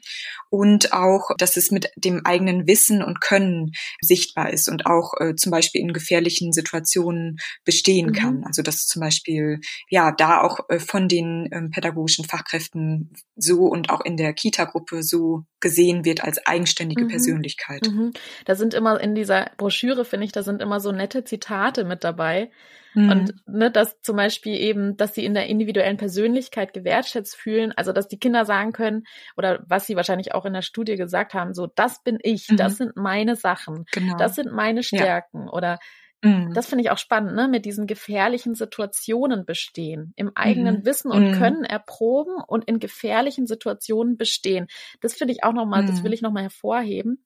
[0.51, 5.35] und auch, dass es mit dem eigenen Wissen und Können sichtbar ist und auch äh,
[5.37, 8.13] zum Beispiel in gefährlichen Situationen bestehen mhm.
[8.13, 8.45] kann.
[8.45, 13.91] Also dass zum Beispiel ja da auch äh, von den ähm, pädagogischen Fachkräften so und
[13.91, 17.09] auch in der Kita-Gruppe so gesehen wird als eigenständige mhm.
[17.09, 17.87] Persönlichkeit.
[17.87, 18.13] Mhm.
[18.47, 22.05] Da sind immer in dieser Broschüre, finde ich, da sind immer so nette Zitate mit
[22.05, 22.51] dabei
[22.95, 23.11] Mhm.
[23.11, 27.93] Und ne, dass zum Beispiel eben, dass sie in der individuellen Persönlichkeit gewertschätzt fühlen, also
[27.93, 29.05] dass die Kinder sagen können,
[29.37, 32.57] oder was sie wahrscheinlich auch in der Studie gesagt haben, so, das bin ich, mhm.
[32.57, 34.17] das sind meine Sachen, genau.
[34.17, 35.53] das sind meine Stärken ja.
[35.53, 35.79] oder
[36.23, 36.53] Mhm.
[36.53, 37.47] Das finde ich auch spannend, ne?
[37.47, 40.85] mit diesen gefährlichen Situationen bestehen, im eigenen mhm.
[40.85, 41.35] Wissen und mhm.
[41.35, 44.67] Können erproben und in gefährlichen Situationen bestehen.
[45.01, 46.15] Das finde ich auch nochmal, das will mhm.
[46.15, 47.25] ich nochmal hervorheben.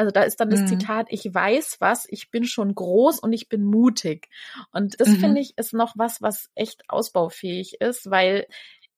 [0.00, 0.68] Also da ist dann das mhm.
[0.68, 4.30] Zitat, ich weiß was, ich bin schon groß und ich bin mutig.
[4.72, 5.36] Und das finde mhm.
[5.36, 8.46] ich ist noch was, was echt ausbaufähig ist, weil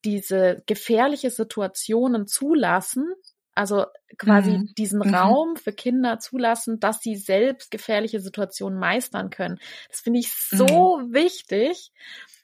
[0.04, 3.12] diese gefährliche Situationen zulassen,
[3.56, 3.86] also
[4.16, 4.72] quasi mhm.
[4.78, 5.12] diesen mhm.
[5.12, 9.58] Raum für Kinder zulassen, dass sie selbst gefährliche Situationen meistern können.
[9.88, 11.12] Das finde ich so mhm.
[11.14, 11.90] wichtig.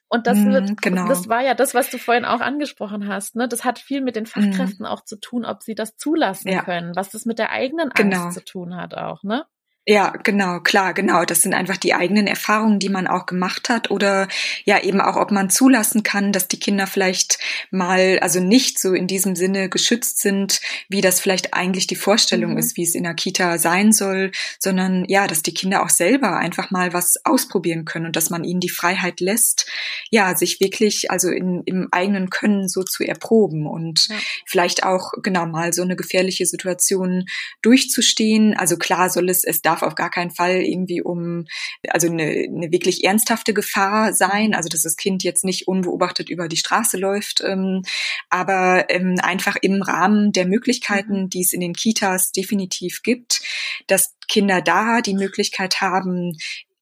[0.08, 1.06] Und das wird, mhm, genau.
[1.06, 3.36] das war ja das, was du vorhin auch angesprochen hast.
[3.36, 3.46] Ne?
[3.46, 4.26] Das hat viel mit den.
[4.26, 6.62] Fachkräften auch zu tun, ob sie das zulassen ja.
[6.62, 8.30] können, was das mit der eigenen Angst genau.
[8.30, 9.46] zu tun hat auch, ne?
[9.90, 11.24] Ja, genau, klar, genau.
[11.24, 14.28] Das sind einfach die eigenen Erfahrungen, die man auch gemacht hat oder
[14.66, 17.38] ja eben auch, ob man zulassen kann, dass die Kinder vielleicht
[17.70, 22.52] mal, also nicht so in diesem Sinne geschützt sind, wie das vielleicht eigentlich die Vorstellung
[22.52, 22.58] mhm.
[22.58, 26.36] ist, wie es in der Kita sein soll, sondern ja, dass die Kinder auch selber
[26.36, 29.70] einfach mal was ausprobieren können und dass man ihnen die Freiheit lässt,
[30.10, 34.16] ja, sich wirklich also in, im eigenen Können so zu erproben und ja.
[34.44, 37.24] vielleicht auch genau mal so eine gefährliche Situation
[37.62, 38.54] durchzustehen.
[38.54, 41.44] Also klar soll es, es darf darf auf gar keinen Fall irgendwie um,
[41.88, 46.48] also eine, eine wirklich ernsthafte Gefahr sein, also dass das Kind jetzt nicht unbeobachtet über
[46.48, 47.82] die Straße läuft, ähm,
[48.28, 51.28] aber ähm, einfach im Rahmen der Möglichkeiten, mhm.
[51.30, 53.42] die es in den Kitas definitiv gibt,
[53.86, 56.32] dass Kinder da die Möglichkeit haben,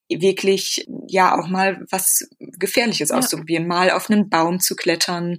[0.09, 3.17] wirklich ja auch mal was Gefährliches ja.
[3.17, 5.37] auszuprobieren, mal auf einen Baum zu klettern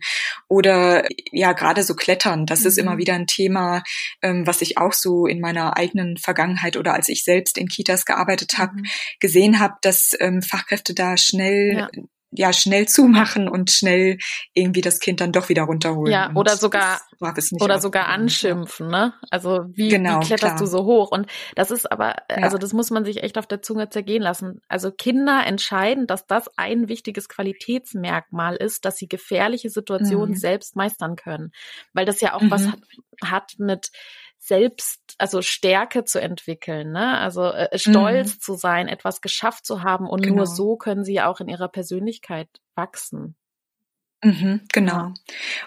[0.49, 2.47] oder ja gerade so klettern.
[2.47, 2.67] Das mhm.
[2.67, 2.99] ist immer mhm.
[2.99, 3.83] wieder ein Thema,
[4.23, 8.05] ähm, was ich auch so in meiner eigenen Vergangenheit oder als ich selbst in Kitas
[8.05, 8.87] gearbeitet habe, mhm.
[9.21, 11.91] gesehen habe, dass ähm, Fachkräfte da schnell ja
[12.31, 14.19] ja schnell zumachen und schnell
[14.53, 16.13] irgendwie das Kind dann doch wieder runterholen.
[16.13, 17.01] Ja, oder sogar
[17.61, 19.15] oder sogar anschimpfen, ne?
[19.31, 20.59] Also wie, genau, wie kletterst klar.
[20.59, 21.11] du so hoch?
[21.11, 22.37] Und das ist aber, ja.
[22.39, 24.61] also das muss man sich echt auf der Zunge zergehen lassen.
[24.69, 30.37] Also Kinder entscheiden, dass das ein wichtiges Qualitätsmerkmal ist, dass sie gefährliche Situationen mhm.
[30.37, 31.53] selbst meistern können,
[31.95, 32.51] weil das ja auch mhm.
[32.51, 32.81] was hat,
[33.25, 33.91] hat mit
[34.39, 37.19] selbst, also Stärke zu entwickeln, ne?
[37.19, 38.41] Also äh, stolz mhm.
[38.41, 40.37] zu sein, etwas geschafft zu haben und genau.
[40.37, 43.37] nur so können sie ja auch in ihrer Persönlichkeit wachsen.
[44.25, 45.15] Mhm, genau.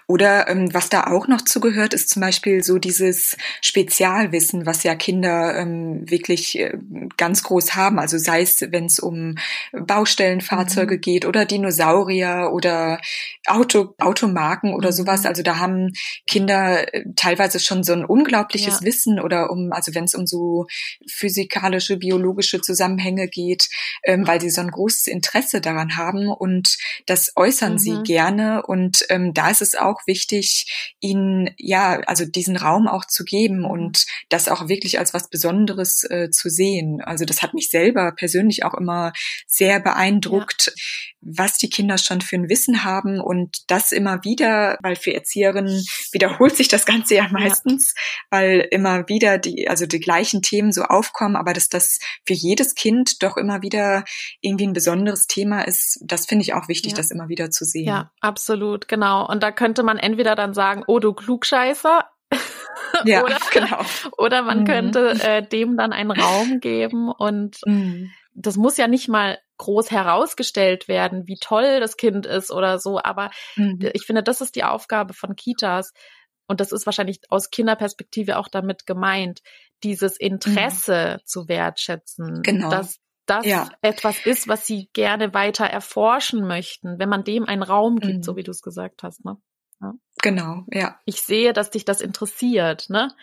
[0.08, 4.94] Oder ähm, was da auch noch zugehört, ist zum Beispiel so dieses Spezialwissen, was ja
[4.94, 6.78] Kinder ähm, wirklich äh,
[7.16, 7.98] ganz groß haben.
[7.98, 9.36] Also sei es, wenn es um
[9.72, 11.02] Baustellenfahrzeuge mhm.
[11.02, 13.00] geht oder Dinosaurier oder
[13.48, 14.96] Auto, Automarken oder mhm.
[14.96, 15.26] sowas.
[15.26, 15.94] Also da haben
[16.28, 18.86] Kinder äh, teilweise schon so ein unglaubliches ja.
[18.86, 20.66] Wissen oder um, also wenn es um so
[21.08, 23.70] physikalische, biologische Zusammenhänge geht,
[24.04, 28.04] ähm, weil sie so ein großes Interesse daran haben und das äußern sie mhm.
[28.04, 28.64] gerne gerne.
[28.64, 33.66] Und ähm, da ist es auch wichtig, ihnen ja, also diesen Raum auch zu geben
[33.66, 37.02] und das auch wirklich als was Besonderes äh, zu sehen.
[37.02, 39.14] Also das hat mich selber persönlich auch immer
[39.48, 40.84] sehr beeindruckt, ja.
[41.22, 45.86] Was die Kinder schon für ein Wissen haben und das immer wieder, weil für Erzieherinnen
[46.12, 48.40] wiederholt sich das Ganze ja meistens, ja.
[48.40, 52.76] weil immer wieder die, also die gleichen Themen so aufkommen, aber dass das für jedes
[52.76, 54.04] Kind doch immer wieder
[54.42, 56.98] irgendwie ein besonderes Thema ist, das finde ich auch wichtig, ja.
[56.98, 57.88] das immer wieder zu sehen.
[57.88, 59.28] Ja, Absolut, genau.
[59.28, 62.06] Und da könnte man entweder dann sagen, oh du Klugscheißer,
[63.06, 63.82] ja, oder, genau.
[64.18, 64.66] oder man mhm.
[64.66, 68.12] könnte äh, dem dann einen Raum geben und mhm.
[68.34, 73.00] Das muss ja nicht mal groß herausgestellt werden, wie toll das Kind ist oder so,
[73.02, 73.80] aber mhm.
[73.94, 75.94] ich finde, das ist die Aufgabe von Kitas
[76.48, 79.42] und das ist wahrscheinlich aus Kinderperspektive auch damit gemeint,
[79.84, 81.26] dieses Interesse mhm.
[81.26, 82.70] zu wertschätzen, genau.
[82.70, 83.70] dass das ja.
[83.82, 88.24] etwas ist, was sie gerne weiter erforschen möchten, wenn man dem einen Raum gibt, mhm.
[88.24, 89.24] so wie du es gesagt hast.
[89.24, 89.38] Ne?
[89.80, 89.94] Ja.
[90.22, 91.00] Genau, ja.
[91.06, 93.14] Ich sehe, dass dich das interessiert, ne?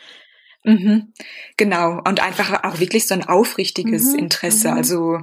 [0.64, 1.12] Mhm.
[1.56, 2.00] Genau.
[2.06, 4.18] Und einfach auch wirklich so ein aufrichtiges mhm.
[4.18, 4.70] Interesse.
[4.70, 4.76] Mhm.
[4.76, 5.18] Also,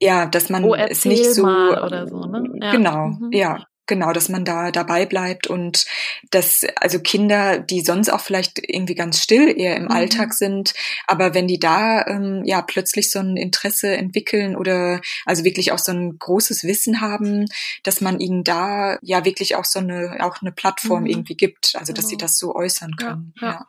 [0.00, 1.44] ja, dass man oh, es nicht so.
[1.44, 2.44] Oder so ne?
[2.60, 2.72] ja.
[2.72, 3.30] Genau, mhm.
[3.32, 3.66] ja.
[3.86, 5.84] Genau, dass man da dabei bleibt und
[6.30, 9.90] dass also Kinder, die sonst auch vielleicht irgendwie ganz still eher im mhm.
[9.90, 10.72] Alltag sind,
[11.06, 15.78] aber wenn die da ähm, ja plötzlich so ein Interesse entwickeln oder also wirklich auch
[15.78, 17.44] so ein großes Wissen haben,
[17.82, 21.10] dass man ihnen da ja wirklich auch so eine auch eine Plattform mhm.
[21.10, 22.10] irgendwie gibt, also dass genau.
[22.10, 23.34] sie das so äußern können.
[23.38, 23.66] Ja, ja.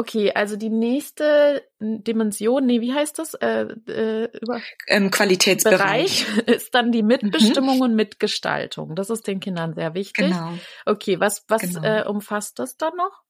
[0.00, 3.34] Okay, also die nächste Dimension, nee, wie heißt das?
[3.34, 7.82] Äh, äh, über ähm, Qualitätsbereich Bereich ist dann die Mitbestimmung mhm.
[7.82, 8.94] und Mitgestaltung.
[8.94, 10.28] Das ist den Kindern sehr wichtig.
[10.28, 10.54] Genau.
[10.86, 11.82] Okay, was was genau.
[11.82, 13.20] äh, umfasst das dann noch?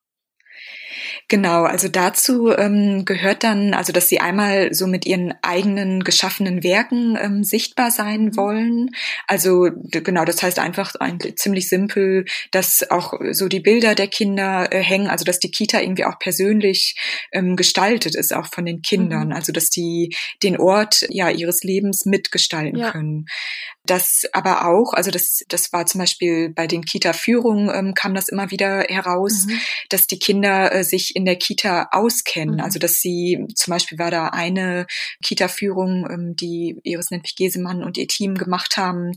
[1.29, 6.65] Genau, also dazu ähm, gehört dann, also dass sie einmal so mit ihren eigenen geschaffenen
[6.65, 8.37] Werken ähm, sichtbar sein mhm.
[8.37, 8.91] wollen.
[9.29, 14.73] Also genau, das heißt einfach eigentlich ziemlich simpel, dass auch so die Bilder der Kinder
[14.73, 16.97] äh, hängen, also dass die Kita irgendwie auch persönlich
[17.33, 19.29] ähm, gestaltet ist, auch von den Kindern.
[19.29, 19.35] Mhm.
[19.35, 22.91] Also dass die den Ort ja ihres Lebens mitgestalten ja.
[22.91, 23.27] können.
[23.91, 28.29] Das aber auch, also das, das war zum Beispiel bei den Kita-Führungen ähm, kam das
[28.29, 29.61] immer wieder heraus, mhm.
[29.89, 32.57] dass die Kinder äh, sich in der Kita auskennen.
[32.57, 32.61] Mhm.
[32.61, 34.87] Also dass sie, zum Beispiel war da eine
[35.25, 39.11] Kita-Führung, ähm, die Iris Nentwich Gesemann und ihr Team gemacht haben.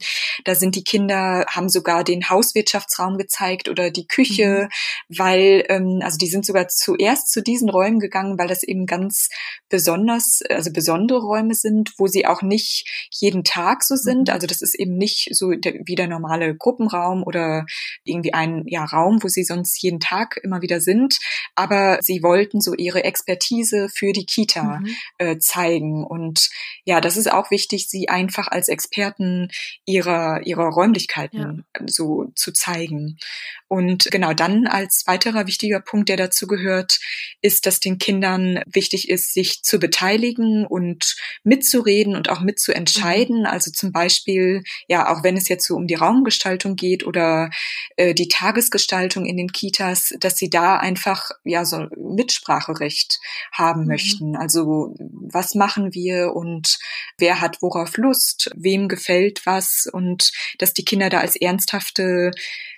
[0.44, 4.70] Da sind die Kinder, haben sogar den Hauswirtschaftsraum gezeigt oder die Küche,
[5.08, 5.18] mhm.
[5.20, 9.30] weil, ähm, also die sind sogar zuerst zu diesen Räumen gegangen, weil das eben ganz
[9.70, 14.30] besonders, also besondere Räume sind, wo sie auch nicht jeden Tag so sind.
[14.30, 14.34] Mhm.
[14.34, 17.66] Also das ist eben nicht so der, wie der normale Gruppenraum oder
[18.04, 21.20] irgendwie ein ja, Raum, wo sie sonst jeden Tag immer wieder sind.
[21.56, 24.96] Aber sie wollten so ihre Expertise für die Kita mhm.
[25.18, 26.04] äh, zeigen.
[26.06, 26.50] Und
[26.86, 29.50] ja, das ist auch wichtig, sie einfach als Experten
[29.86, 31.86] ihrer, ihrer Räumlichkeiten ja.
[31.88, 33.18] so zu zeigen.
[33.68, 37.00] Und genau dann als weiterer wichtiger Punkt, der dazu gehört,
[37.42, 43.40] ist, dass den Kindern wichtig ist, sich zu beteiligen und mitzureden und auch mitzuentscheiden.
[43.40, 43.46] Mhm.
[43.48, 44.53] Also zum Beispiel,
[44.88, 47.50] ja, auch wenn es jetzt so um die Raumgestaltung geht oder
[47.96, 53.20] äh, die Tagesgestaltung in den Kitas, dass sie da einfach ja so Mitspracherecht
[53.52, 53.88] haben mhm.
[53.88, 54.36] möchten.
[54.36, 56.78] Also was machen wir und
[57.18, 62.32] wer hat worauf Lust, wem gefällt was und dass die Kinder da als ernsthafte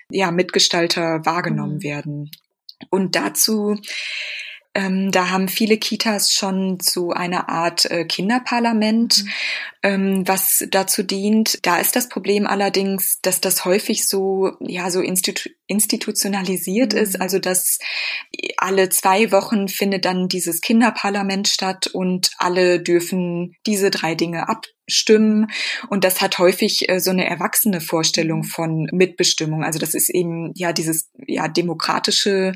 [0.09, 1.83] ja, Mitgestalter wahrgenommen mhm.
[1.83, 2.31] werden.
[2.89, 3.77] Und dazu
[4.75, 9.29] ähm, da haben viele Kitas schon so eine Art äh, Kinderparlament, mhm.
[9.85, 11.59] Ähm, was dazu dient.
[11.61, 16.99] Da ist das Problem allerdings, dass das häufig so, ja, so institu institutionalisiert mhm.
[16.99, 17.21] ist.
[17.21, 17.77] Also, dass
[18.57, 24.65] alle zwei Wochen findet dann dieses Kinderparlament statt und alle dürfen diese drei Dinge ab
[24.87, 25.47] stimmen.
[25.89, 28.43] Und das hat häufig äh, so eine erwachsene Vorstellung mhm.
[28.43, 29.63] von Mitbestimmung.
[29.63, 32.53] Also das ist eben ja dieses ja demokratische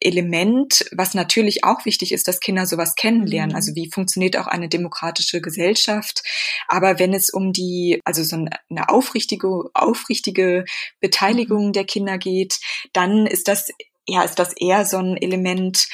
[0.00, 3.50] Element, was natürlich auch wichtig ist, dass Kinder sowas kennenlernen.
[3.50, 3.56] Mhm.
[3.56, 6.22] Also wie funktioniert auch eine demokratische Gesellschaft?
[6.68, 10.64] Aber wenn es um die, also so eine aufrichtige, aufrichtige
[11.00, 11.72] Beteiligung mhm.
[11.72, 12.58] der Kinder geht,
[12.92, 13.68] dann ist das
[14.10, 15.86] ja, ist das eher so ein Element,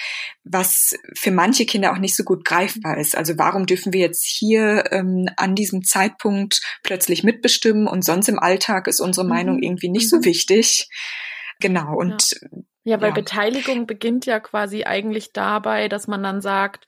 [0.42, 3.16] was für manche Kinder auch nicht so gut greifbar ist.
[3.16, 8.38] Also warum dürfen wir jetzt hier ähm, an diesem Zeitpunkt plötzlich mitbestimmen und sonst im
[8.38, 9.62] Alltag ist unsere Meinung mhm.
[9.62, 10.24] irgendwie nicht so mhm.
[10.24, 10.88] wichtig?
[11.60, 11.94] Genau.
[11.94, 12.32] Und
[12.84, 13.14] ja, ja weil ja.
[13.14, 16.86] Beteiligung beginnt ja quasi eigentlich dabei, dass man dann sagt,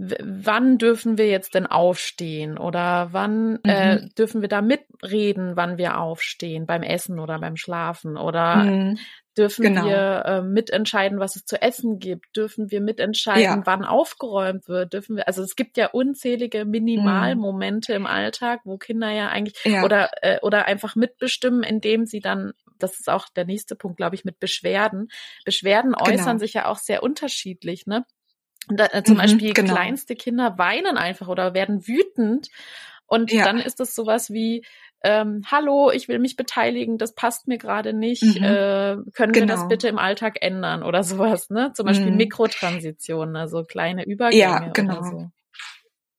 [0.00, 4.04] wann dürfen wir jetzt denn aufstehen oder wann äh, mhm.
[4.04, 8.98] äh, dürfen wir da mitreden, wann wir aufstehen, beim Essen oder beim Schlafen oder mhm.
[9.36, 9.86] dürfen genau.
[9.86, 13.62] wir äh, mitentscheiden, was es zu essen gibt, dürfen wir mitentscheiden, ja.
[13.64, 17.96] wann aufgeräumt wird, dürfen wir, also es gibt ja unzählige Minimalmomente mhm.
[17.96, 19.82] im Alltag, wo Kinder ja eigentlich ja.
[19.82, 24.14] oder äh, oder einfach mitbestimmen, indem sie dann das ist auch der nächste Punkt, glaube
[24.14, 25.08] ich, mit Beschwerden.
[25.44, 26.08] Beschwerden genau.
[26.08, 28.04] äußern sich ja auch sehr unterschiedlich, ne?
[28.70, 29.74] Da, äh, zum mhm, Beispiel genau.
[29.74, 32.48] kleinste Kinder weinen einfach oder werden wütend.
[33.06, 33.44] Und ja.
[33.44, 34.64] dann ist das sowas wie,
[35.02, 38.44] ähm, hallo, ich will mich beteiligen, das passt mir gerade nicht, mhm.
[38.44, 39.34] äh, können genau.
[39.34, 39.68] wir das genau.
[39.68, 41.72] bitte im Alltag ändern oder sowas, ne?
[41.74, 42.16] Zum Beispiel mhm.
[42.16, 44.98] Mikrotransitionen, also kleine Übergänge ja, genau.
[44.98, 45.30] oder so.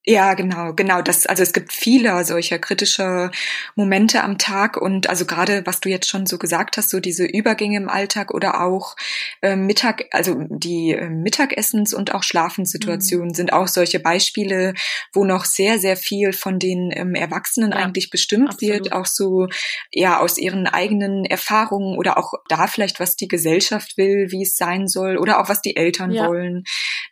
[0.06, 1.02] Ja, genau, genau.
[1.02, 3.30] Das, also es gibt viele solcher kritischer
[3.74, 7.26] Momente am Tag und also gerade, was du jetzt schon so gesagt hast, so diese
[7.26, 8.96] Übergänge im Alltag oder auch
[9.42, 13.34] äh, Mittag, also die äh, Mittagessens- und auch Schlafenssituationen mhm.
[13.34, 14.72] sind auch solche Beispiele,
[15.12, 18.74] wo noch sehr, sehr viel von den ähm, Erwachsenen ja, eigentlich bestimmt absolut.
[18.74, 19.48] wird, auch so
[19.92, 24.56] ja aus ihren eigenen Erfahrungen oder auch da vielleicht, was die Gesellschaft will, wie es
[24.56, 26.26] sein soll oder auch was die Eltern ja.
[26.26, 26.64] wollen.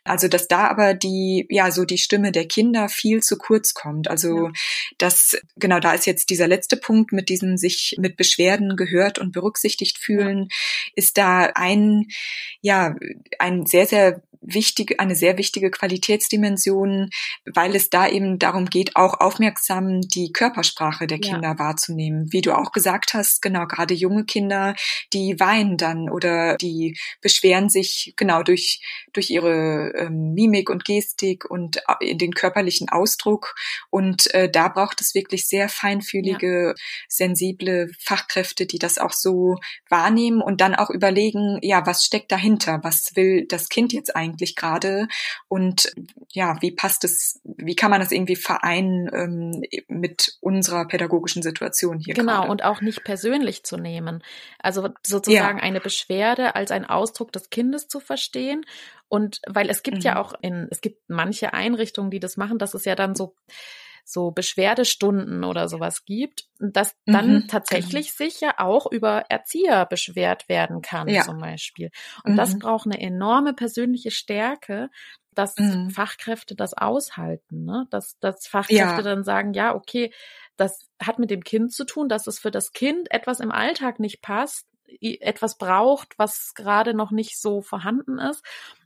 [0.03, 3.73] Also dass da aber die ja so die Stimme der Kinder Kinder viel zu kurz
[3.73, 4.09] kommt.
[4.09, 4.51] Also ja.
[4.97, 9.31] das, genau, da ist jetzt dieser letzte Punkt mit diesem sich mit Beschwerden gehört und
[9.31, 10.91] berücksichtigt fühlen, ja.
[10.95, 12.07] ist da ein,
[12.61, 12.95] ja,
[13.39, 17.09] ein sehr, sehr wichtige, eine sehr wichtige Qualitätsdimension,
[17.45, 21.59] weil es da eben darum geht, auch aufmerksam die Körpersprache der Kinder ja.
[21.59, 22.27] wahrzunehmen.
[22.31, 24.75] Wie du auch gesagt hast, genau, gerade junge Kinder,
[25.13, 28.81] die weinen dann oder die beschweren sich genau durch,
[29.13, 33.55] durch ihre ähm, Mimik und Gestik und in den körperlichen körperlichen Ausdruck.
[33.89, 36.73] Und äh, da braucht es wirklich sehr feinfühlige, ja.
[37.07, 39.57] sensible Fachkräfte, die das auch so
[39.89, 42.79] wahrnehmen und dann auch überlegen, ja, was steckt dahinter?
[42.83, 45.07] Was will das Kind jetzt eigentlich gerade?
[45.47, 45.93] Und
[46.31, 51.99] ja, wie passt es, wie kann man das irgendwie vereinen ähm, mit unserer pädagogischen Situation
[51.99, 52.13] hier?
[52.13, 52.51] Genau, grade?
[52.51, 54.23] und auch nicht persönlich zu nehmen.
[54.59, 55.63] Also sozusagen ja.
[55.63, 58.65] eine Beschwerde als ein Ausdruck des Kindes zu verstehen.
[59.07, 60.03] Und weil es gibt mhm.
[60.03, 63.35] ja auch in, es gibt manche Einrichtungen, die das machen, dass es ja dann so
[64.11, 68.29] so Beschwerdestunden oder sowas gibt, dass dann mhm, tatsächlich genau.
[68.29, 71.23] sich ja auch über Erzieher beschwert werden kann, ja.
[71.23, 71.91] zum Beispiel.
[72.23, 72.37] Und mhm.
[72.37, 74.89] das braucht eine enorme persönliche Stärke,
[75.35, 75.91] dass mhm.
[75.91, 77.87] Fachkräfte das aushalten, ne?
[77.91, 79.01] dass, dass Fachkräfte ja.
[79.01, 80.11] dann sagen, ja, okay,
[80.57, 83.99] das hat mit dem Kind zu tun, dass es für das Kind etwas im Alltag
[83.99, 84.65] nicht passt,
[85.01, 88.43] etwas braucht, was gerade noch nicht so vorhanden ist.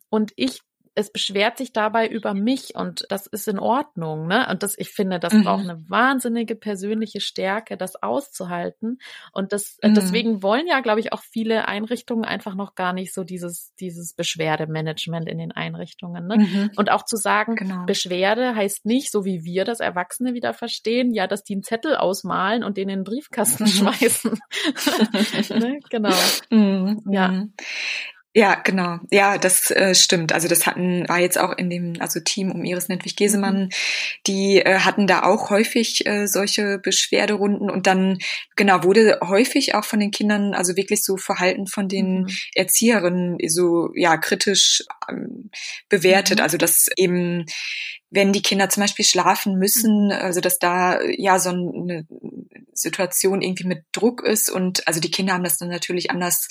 [0.10, 0.62] Und ich
[0.96, 4.48] es beschwert sich dabei über mich und das ist in Ordnung, ne?
[4.50, 5.44] Und das, ich finde, das mhm.
[5.44, 9.00] braucht eine wahnsinnige persönliche Stärke, das auszuhalten.
[9.32, 9.96] Und das, äh, mhm.
[9.96, 14.14] deswegen wollen ja, glaube ich, auch viele Einrichtungen einfach noch gar nicht so dieses, dieses
[14.14, 16.38] Beschwerdemanagement in den Einrichtungen, ne?
[16.38, 16.72] Mhm.
[16.76, 17.86] Und auch zu sagen, genau.
[17.86, 21.96] Beschwerde heißt nicht, so wie wir das Erwachsene wieder verstehen, ja, dass die einen Zettel
[21.96, 24.32] ausmalen und den in den Briefkasten schmeißen.
[25.50, 25.80] ne?
[25.90, 26.14] Genau.
[26.50, 27.02] Mhm.
[27.10, 27.46] Ja.
[28.36, 28.98] Ja, genau.
[29.12, 30.32] Ja, das äh, stimmt.
[30.32, 33.69] Also das hatten war jetzt auch in dem also Team um Iris Nentwich Gesemann, mhm.
[34.26, 38.17] die äh, hatten da auch häufig äh, solche Beschwerderunden und dann
[38.56, 42.28] genau wurde häufig auch von den Kindern also wirklich so Verhalten von den mhm.
[42.56, 45.52] Erzieherinnen so ja kritisch ähm,
[45.88, 46.39] bewertet.
[46.39, 46.43] Mhm.
[46.43, 47.46] Also dass eben
[48.13, 52.06] wenn die Kinder zum Beispiel schlafen müssen, also dass da ja so eine
[52.73, 56.47] Situation irgendwie mit Druck ist und also die Kinder haben das dann natürlich anders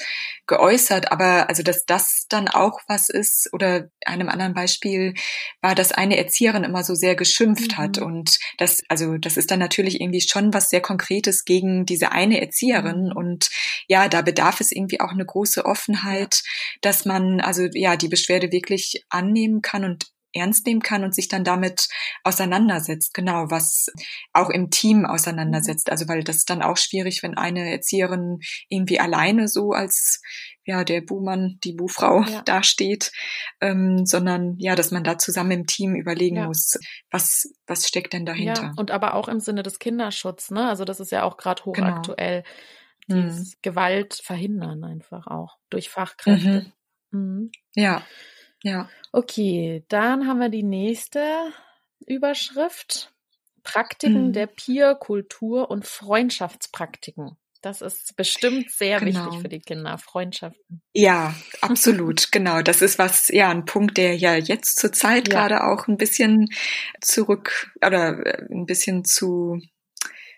[0.47, 5.15] geäußert, aber also dass das dann auch was ist oder einem anderen Beispiel
[5.61, 7.77] war, dass eine Erzieherin immer so sehr geschimpft mhm.
[7.77, 12.13] hat und das also das ist dann natürlich irgendwie schon was sehr Konkretes gegen diese
[12.13, 13.17] eine Erzieherin mhm.
[13.17, 13.51] und
[13.87, 16.43] ja, da bedarf es irgendwie auch eine große Offenheit,
[16.81, 21.29] dass man also ja die Beschwerde wirklich annehmen kann und ernst nehmen kann und sich
[21.29, 21.89] dann damit
[22.25, 23.87] auseinandersetzt, genau, was
[24.33, 25.91] auch im Team auseinandersetzt.
[25.91, 30.21] Also weil das ist dann auch schwierig, wenn eine Erzieherin irgendwie alleine so als
[30.65, 32.43] ja der Buhmann, die Buhfrau ja.
[32.45, 33.13] dasteht,
[33.61, 36.47] ähm, sondern ja, dass man da zusammen im Team überlegen ja.
[36.47, 36.79] muss,
[37.11, 38.63] was was steckt denn dahinter.
[38.63, 40.69] Ja, und aber auch im Sinne des Kinderschutzes, ne?
[40.69, 41.77] Also das ist ja auch gerade genau.
[41.77, 42.45] hochaktuell.
[43.09, 43.23] Genau.
[43.23, 43.59] Dieses mhm.
[43.63, 46.73] Gewalt verhindern einfach auch durch Fachkräfte.
[47.11, 47.19] Mhm.
[47.19, 47.53] Mhm.
[47.75, 48.03] Ja.
[48.63, 48.89] Ja.
[49.13, 51.53] Okay, dann haben wir die nächste
[52.07, 53.13] Überschrift.
[53.65, 54.33] Praktiken mhm.
[54.33, 57.37] der Peer-Kultur und Freundschaftspraktiken.
[57.61, 59.27] Das ist bestimmt sehr genau.
[59.27, 60.83] wichtig für die Kinder, Freundschaften.
[60.93, 62.61] Ja, absolut, genau.
[62.63, 65.35] Das ist was, ja, ein Punkt, der ja jetzt zur Zeit ja.
[65.35, 66.49] gerade auch ein bisschen
[67.01, 69.61] zurück oder äh, ein bisschen zu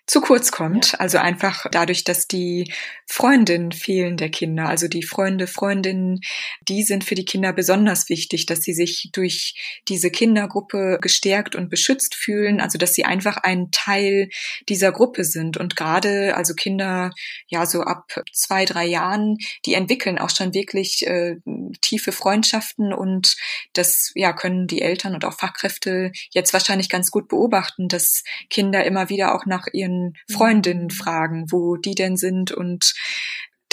[0.07, 0.93] zu kurz kommt.
[0.93, 1.01] Ja.
[1.01, 2.73] Also einfach dadurch, dass die
[3.07, 4.69] Freundinnen fehlen der Kinder.
[4.69, 6.21] Also die Freunde, Freundinnen,
[6.69, 9.55] die sind für die Kinder besonders wichtig, dass sie sich durch
[9.89, 12.61] diese Kindergruppe gestärkt und beschützt fühlen.
[12.61, 14.29] Also dass sie einfach ein Teil
[14.69, 15.57] dieser Gruppe sind.
[15.57, 17.11] Und gerade, also Kinder,
[17.47, 21.37] ja, so ab zwei, drei Jahren, die entwickeln auch schon wirklich äh,
[21.81, 23.37] tiefe Freundschaften und
[23.73, 28.85] das, ja, können die Eltern und auch Fachkräfte jetzt wahrscheinlich ganz gut beobachten, dass Kinder
[28.85, 32.95] immer wieder auch nach ihren ihren Freundinnen fragen, wo die denn sind und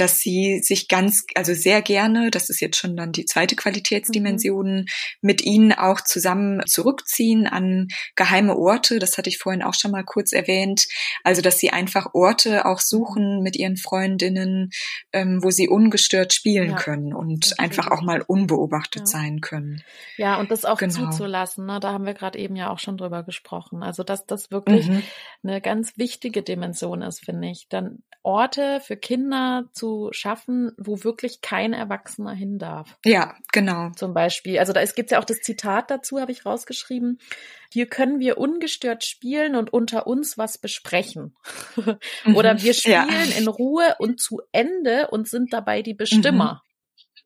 [0.02, 4.78] dass sie sich ganz, also sehr gerne, das ist jetzt schon dann die zweite Qualitätsdimension,
[4.78, 4.86] mhm.
[5.22, 8.98] mit ihnen auch zusammen zurückziehen an geheime Orte.
[8.98, 10.88] Das hatte ich vorhin auch schon mal kurz erwähnt.
[11.24, 14.72] Also, dass sie einfach Orte auch suchen mit ihren Freundinnen,
[15.14, 16.78] ähm, wo sie ungestört spielen ja.
[16.78, 19.06] können und einfach auch mal unbeobachtet ja.
[19.06, 19.84] sein können.
[20.18, 21.12] Ja, und das auch genau.
[21.12, 21.68] zuzulassen.
[21.68, 21.80] Ne?
[21.80, 23.84] Da haben wir gerade eben ja auch schon drüber gesprochen.
[23.84, 25.04] Also, dass das wirklich mhm.
[25.44, 27.68] eine ganz wichtige Dimension ist, finde ich.
[27.70, 32.98] Dann Orte für Kinder zu schaffen, wo wirklich kein Erwachsener hin darf.
[33.06, 33.92] Ja, genau.
[33.96, 34.60] Zum Beispiel.
[34.60, 37.20] Also da gibt es ja auch das Zitat dazu, habe ich rausgeschrieben.
[37.72, 41.36] Hier können wir ungestört spielen und unter uns was besprechen.
[42.36, 43.38] Oder wir spielen ja.
[43.38, 46.64] in Ruhe und zu Ende und sind dabei die Bestimmer.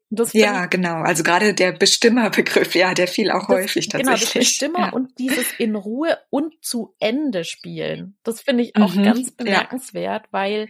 [0.10, 0.26] Mhm.
[0.34, 1.02] ja, genau.
[1.02, 4.20] Also gerade der Bestimmerbegriff, ja, der fiel auch das, häufig tatsächlich.
[4.20, 4.94] Genau, das Bestimmer ja.
[4.94, 8.18] und dieses in Ruhe und zu Ende spielen.
[8.24, 9.04] Das finde ich auch mhm.
[9.04, 10.30] ganz bemerkenswert, ja.
[10.32, 10.70] weil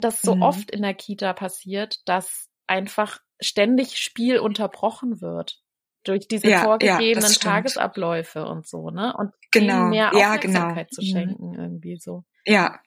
[0.00, 0.42] das so mhm.
[0.42, 5.60] oft in der Kita passiert, dass einfach ständig Spiel unterbrochen wird
[6.04, 9.14] durch diese ja, vorgegebenen ja, Tagesabläufe und so, ne?
[9.16, 9.88] Und genau.
[9.88, 10.88] mehr Aufmerksamkeit ja, genau.
[10.90, 11.06] zu mhm.
[11.06, 11.58] schenken, mhm.
[11.58, 12.24] irgendwie so.
[12.46, 12.80] Ja,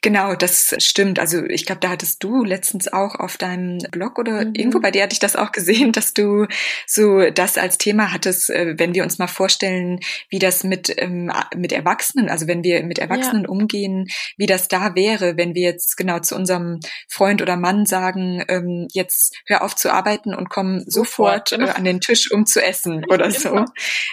[0.00, 1.18] Genau, das stimmt.
[1.18, 4.54] Also ich glaube, da hattest du letztens auch auf deinem Blog oder mhm.
[4.54, 6.46] irgendwo bei dir hatte ich das auch gesehen, dass du
[6.86, 11.32] so das als Thema hattest, äh, wenn wir uns mal vorstellen, wie das mit ähm,
[11.56, 13.48] mit Erwachsenen, also wenn wir mit Erwachsenen ja.
[13.48, 18.44] umgehen, wie das da wäre, wenn wir jetzt genau zu unserem Freund oder Mann sagen,
[18.48, 21.72] ähm, jetzt hör auf zu arbeiten und komm sofort, sofort äh, genau.
[21.72, 23.50] an den Tisch, um zu essen oder so.
[23.50, 23.64] Genau.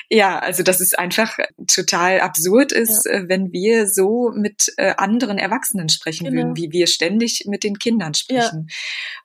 [0.09, 3.11] Ja, also dass es einfach total absurd ist, ja.
[3.11, 6.37] Äh, wenn wir so mit äh, anderen Erwachsenen Erwachsenen sprechen genau.
[6.37, 8.67] würden, wie wir ständig mit den Kindern sprechen.
[8.69, 8.75] Ja.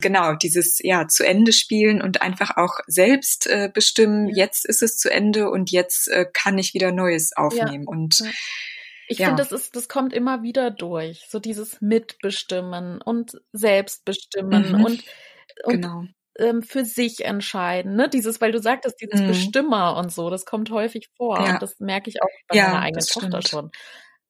[0.00, 4.44] Genau, dieses ja zu Ende spielen und einfach auch selbst äh, bestimmen, ja.
[4.44, 7.84] jetzt ist es zu Ende und jetzt äh, kann ich wieder Neues aufnehmen.
[7.84, 7.88] Ja.
[7.88, 8.22] Und
[9.08, 11.26] ich finde, das ist, das kommt immer wieder durch.
[11.28, 14.84] So dieses Mitbestimmen und Selbstbestimmen mhm.
[14.84, 15.04] und,
[15.62, 16.04] und genau.
[16.38, 17.94] ähm, für sich entscheiden.
[17.94, 18.08] Ne?
[18.08, 19.28] Dieses, weil du sagtest, dieses mhm.
[19.28, 21.40] Bestimmer und so, das kommt häufig vor.
[21.40, 21.54] Ja.
[21.54, 23.48] Und das merke ich auch bei ja, meiner eigenen Tochter stimmt.
[23.48, 23.70] schon.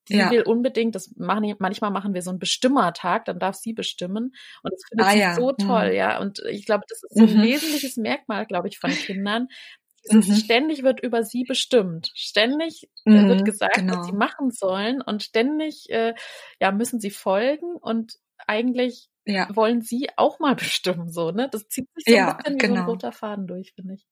[0.09, 0.31] Sie ja.
[0.31, 4.35] will unbedingt, das machen, manchmal machen wir so einen Bestimmertag, dann darf sie bestimmen.
[4.63, 5.35] Und das findet ah, sie ja.
[5.35, 5.97] so toll, mhm.
[5.97, 6.21] ja.
[6.21, 7.43] Und ich glaube, das ist so ein mhm.
[7.43, 9.49] wesentliches Merkmal, glaube ich, von Kindern.
[10.11, 10.45] Dieses, mhm.
[10.45, 12.11] Ständig wird über sie bestimmt.
[12.15, 13.99] Ständig äh, wird mhm, gesagt, genau.
[13.99, 15.03] was sie machen sollen.
[15.03, 16.15] Und ständig, äh,
[16.61, 17.75] ja, müssen sie folgen.
[17.75, 18.15] Und
[18.47, 19.49] eigentlich ja.
[19.55, 21.49] wollen sie auch mal bestimmen, so, ne?
[21.51, 22.69] Das zieht sich so ja, ein bisschen wie genau.
[22.69, 22.91] so ein genau.
[22.91, 24.07] roter Faden durch, finde ich.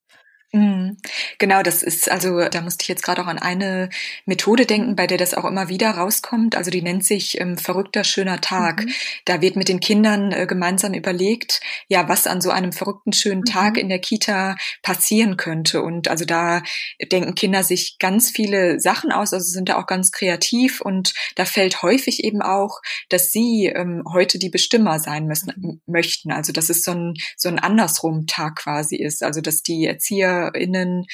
[0.54, 0.98] Mhm.
[1.38, 3.90] Genau, das ist, also da musste ich jetzt gerade auch an eine
[4.24, 6.56] Methode denken, bei der das auch immer wieder rauskommt.
[6.56, 8.84] Also die nennt sich ähm, verrückter schöner Tag.
[8.84, 8.92] Mhm.
[9.24, 13.40] Da wird mit den Kindern äh, gemeinsam überlegt, ja, was an so einem verrückten schönen
[13.40, 13.46] mhm.
[13.46, 15.82] Tag in der Kita passieren könnte.
[15.82, 16.62] Und also da
[17.10, 21.46] denken Kinder sich ganz viele Sachen aus, also sind da auch ganz kreativ und da
[21.46, 25.80] fällt häufig eben auch, dass sie ähm, heute die Bestimmer sein müssen, mhm.
[25.86, 26.30] möchten.
[26.30, 29.24] Also dass es so ein, so ein andersrum Tag quasi ist.
[29.24, 31.06] Also dass die Erzieher ErzieherInnen,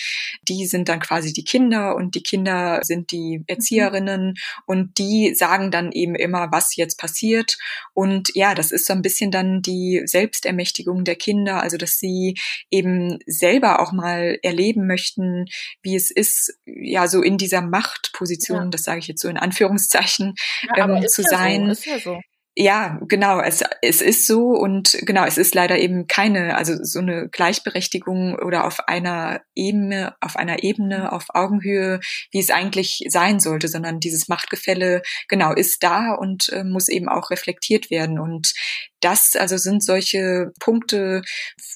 [0.43, 4.35] die sind dann quasi die Kinder und die Kinder sind die Erzieherinnen
[4.67, 7.59] und die sagen dann eben immer, was jetzt passiert.
[7.95, 12.37] Und ja, das ist so ein bisschen dann die Selbstermächtigung der Kinder, also dass sie
[12.71, 15.47] eben selber auch mal erleben möchten,
[15.83, 18.71] wie es ist, ja, so in dieser Machtposition, ja.
[18.71, 20.35] das sage ich jetzt so in Anführungszeichen,
[20.77, 21.75] ja, ähm, zu sein.
[21.75, 22.21] So, ja so
[22.57, 26.99] ja, genau, es, es ist so und genau, es ist leider eben keine, also so
[26.99, 32.01] eine Gleichberechtigung oder auf einer Ebene, auf einer Ebene, auf Augenhöhe,
[32.33, 37.09] wie es eigentlich sein sollte, sondern dieses Machtgefälle, genau, ist da und äh, muss eben
[37.09, 38.19] auch reflektiert werden.
[38.19, 38.53] Und
[39.01, 41.23] das also sind solche Punkte,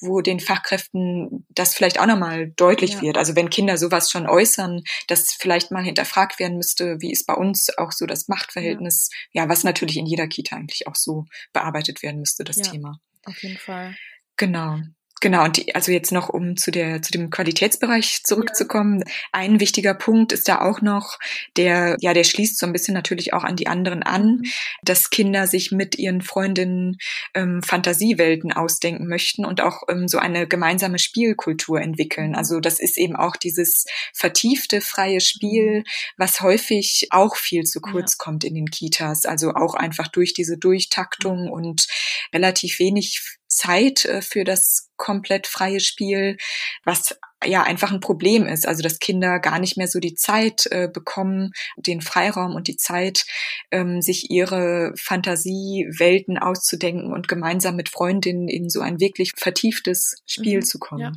[0.01, 3.01] wo den Fachkräften das vielleicht auch nochmal deutlich ja.
[3.01, 3.17] wird.
[3.17, 7.33] Also wenn Kinder sowas schon äußern, dass vielleicht mal hinterfragt werden müsste, wie ist bei
[7.33, 11.25] uns auch so das Machtverhältnis, ja, ja was natürlich in jeder Kita eigentlich auch so
[11.53, 12.99] bearbeitet werden müsste, das ja, Thema.
[13.25, 13.95] Auf jeden Fall.
[14.37, 14.79] Genau.
[15.21, 18.99] Genau, und die, also jetzt noch, um zu der, zu dem Qualitätsbereich zurückzukommen.
[18.99, 19.13] Ja.
[19.31, 21.19] Ein wichtiger Punkt ist da auch noch,
[21.55, 24.43] der, ja, der schließt so ein bisschen natürlich auch an die anderen an, mhm.
[24.83, 26.97] dass Kinder sich mit ihren Freundinnen
[27.33, 32.31] ähm, Fantasiewelten ausdenken möchten und auch ähm, so eine gemeinsame Spielkultur entwickeln.
[32.31, 32.35] Mhm.
[32.35, 35.83] Also das ist eben auch dieses vertiefte, freie Spiel, mhm.
[36.17, 38.23] was häufig auch viel zu kurz ja.
[38.23, 39.25] kommt in den Kitas.
[39.25, 41.87] Also auch einfach durch diese Durchtaktung und
[42.33, 46.37] relativ wenig Zeit äh, für das komplett freie Spiel,
[46.83, 48.67] was ja einfach ein Problem ist.
[48.67, 52.77] Also dass Kinder gar nicht mehr so die Zeit äh, bekommen, den Freiraum und die
[52.77, 53.25] Zeit,
[53.71, 60.57] ähm, sich ihre Fantasiewelten auszudenken und gemeinsam mit Freundinnen in so ein wirklich vertieftes Spiel
[60.57, 61.01] mhm, zu kommen.
[61.01, 61.11] Ja.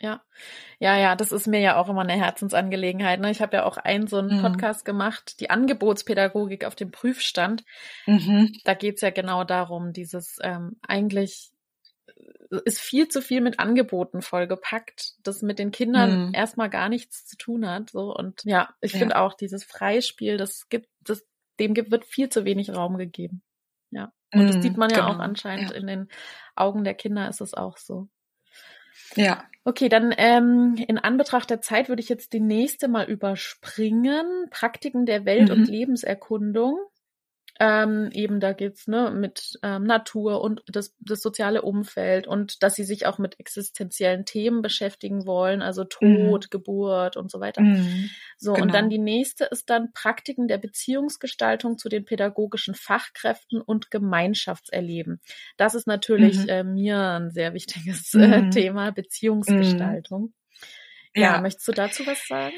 [0.00, 0.20] Ja,
[0.80, 3.20] ja, ja, das ist mir ja auch immer eine Herzensangelegenheit.
[3.20, 3.30] Ne?
[3.30, 4.42] Ich habe ja auch einen so einen mhm.
[4.42, 7.62] Podcast gemacht, die Angebotspädagogik auf dem Prüfstand.
[8.06, 8.52] Mhm.
[8.64, 11.51] Da geht's ja genau darum, dieses ähm, eigentlich
[12.64, 16.34] ist viel zu viel mit Angeboten vollgepackt, das mit den Kindern mhm.
[16.34, 17.90] erstmal gar nichts zu tun hat.
[17.90, 18.98] So und ja, ich ja.
[18.98, 21.26] finde auch dieses Freispiel, das gibt, das
[21.60, 23.42] dem gibt, wird viel zu wenig Raum gegeben.
[23.90, 24.12] Ja.
[24.32, 25.10] Und mhm, das sieht man ja genau.
[25.10, 25.76] auch anscheinend ja.
[25.76, 26.08] in den
[26.56, 28.08] Augen der Kinder ist es auch so.
[29.16, 29.44] Ja.
[29.64, 34.48] Okay, dann ähm, in Anbetracht der Zeit würde ich jetzt die nächste mal überspringen.
[34.50, 35.54] Praktiken der Welt- mhm.
[35.54, 36.78] und Lebenserkundung.
[37.60, 42.74] Ähm, eben da geht's ne, mit ähm, Natur und das, das soziale Umfeld und dass
[42.74, 46.50] sie sich auch mit existenziellen Themen beschäftigen wollen, also Tod, mhm.
[46.50, 47.60] Geburt und so weiter.
[47.60, 48.08] Mhm.
[48.38, 48.64] So, genau.
[48.64, 55.20] und dann die nächste ist dann Praktiken der Beziehungsgestaltung zu den pädagogischen Fachkräften und Gemeinschaftserleben.
[55.58, 56.48] Das ist natürlich mhm.
[56.48, 58.50] äh, mir ein sehr wichtiges äh, mhm.
[58.50, 60.32] Thema, Beziehungsgestaltung.
[61.14, 61.34] Ja, mhm.
[61.34, 62.56] ja, möchtest du dazu was sagen?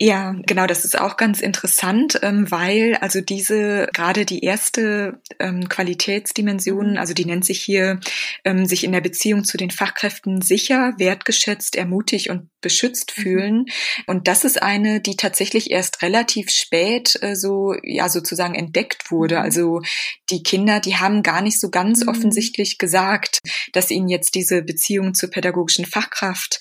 [0.00, 5.68] Ja, genau, das ist auch ganz interessant, ähm, weil also diese gerade die erste ähm,
[5.68, 7.98] Qualitätsdimension, also die nennt sich hier
[8.44, 13.22] ähm, sich in der Beziehung zu den Fachkräften sicher, wertgeschätzt, ermutigt und beschützt mhm.
[13.22, 13.64] fühlen.
[14.06, 19.34] Und das ist eine, die tatsächlich erst relativ spät äh, so ja sozusagen entdeckt wurde.
[19.38, 19.42] Mhm.
[19.42, 19.80] Also
[20.30, 22.10] die Kinder, die haben gar nicht so ganz mhm.
[22.10, 23.40] offensichtlich gesagt,
[23.72, 26.60] dass ihnen jetzt diese Beziehung zur pädagogischen Fachkraft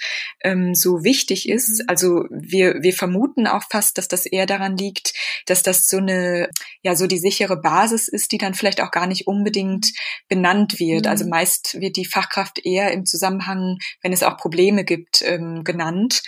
[0.73, 1.81] so wichtig ist.
[1.81, 1.85] Mhm.
[1.88, 5.13] Also wir wir vermuten vermuten auch fast, dass das eher daran liegt,
[5.45, 6.49] dass das so eine,
[6.82, 9.91] ja, so die sichere Basis ist, die dann vielleicht auch gar nicht unbedingt
[10.28, 11.05] benannt wird.
[11.05, 11.11] Mhm.
[11.11, 16.21] Also meist wird die Fachkraft eher im Zusammenhang, wenn es auch Probleme gibt, ähm, genannt.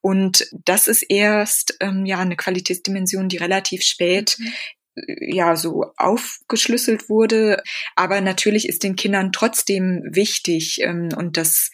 [0.00, 4.52] Und das ist erst, ähm, ja, eine Qualitätsdimension, die relativ spät mhm
[4.96, 7.60] ja so aufgeschlüsselt wurde.
[7.96, 11.72] Aber natürlich ist den Kindern trotzdem wichtig ähm, und das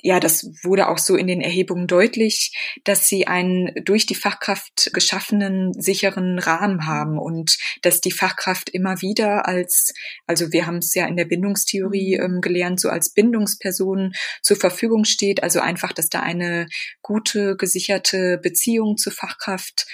[0.00, 4.90] ja, das wurde auch so in den Erhebungen deutlich, dass sie einen durch die Fachkraft
[4.92, 9.92] geschaffenen sicheren Rahmen haben und dass die Fachkraft immer wieder als,
[10.26, 12.24] also wir haben es ja in der Bindungstheorie mhm.
[12.24, 15.42] ähm, gelernt, so als Bindungsperson zur Verfügung steht.
[15.42, 16.68] Also einfach, dass da eine
[17.02, 19.86] gute, gesicherte Beziehung zur Fachkraft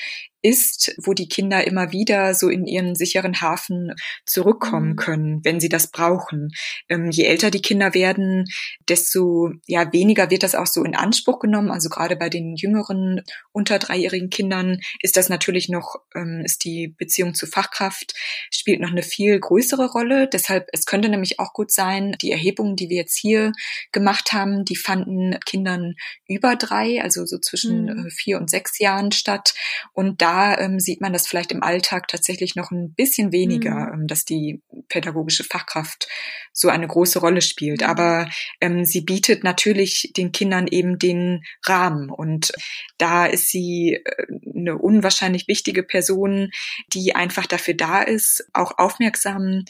[0.45, 3.95] ist, wo die Kinder immer wieder so in ihren sicheren Hafen
[4.27, 4.97] zurückkommen mhm.
[4.97, 6.51] können, wenn sie das brauchen.
[6.91, 8.45] Ähm, je älter die Kinder werden,
[8.87, 11.71] desto ja weniger wird das auch so in Anspruch genommen.
[11.71, 13.23] Also gerade bei den jüngeren
[13.53, 18.13] unter dreijährigen Kindern ist das natürlich noch ähm, ist die Beziehung zur Fachkraft
[18.51, 20.29] spielt noch eine viel größere Rolle.
[20.29, 23.53] Deshalb es könnte nämlich auch gut sein, die Erhebungen, die wir jetzt hier
[23.93, 25.95] gemacht haben, die fanden Kindern
[26.29, 28.07] über drei, also so zwischen mhm.
[28.07, 29.55] Äh, vier und sechs Jahren statt.
[29.95, 34.03] Und da ähm, sieht man das vielleicht im Alltag tatsächlich noch ein bisschen weniger, mhm.
[34.03, 36.09] ähm, dass die pädagogische Fachkraft
[36.53, 37.81] so eine große Rolle spielt.
[37.81, 37.87] Mhm.
[37.87, 38.29] Aber
[38.61, 42.53] ähm, sie bietet natürlich den Kindern eben den Rahmen und
[42.99, 44.27] da ist sie äh,
[44.57, 46.51] eine unwahrscheinlich wichtige Person,
[46.93, 49.65] die einfach dafür da ist, auch aufmerksam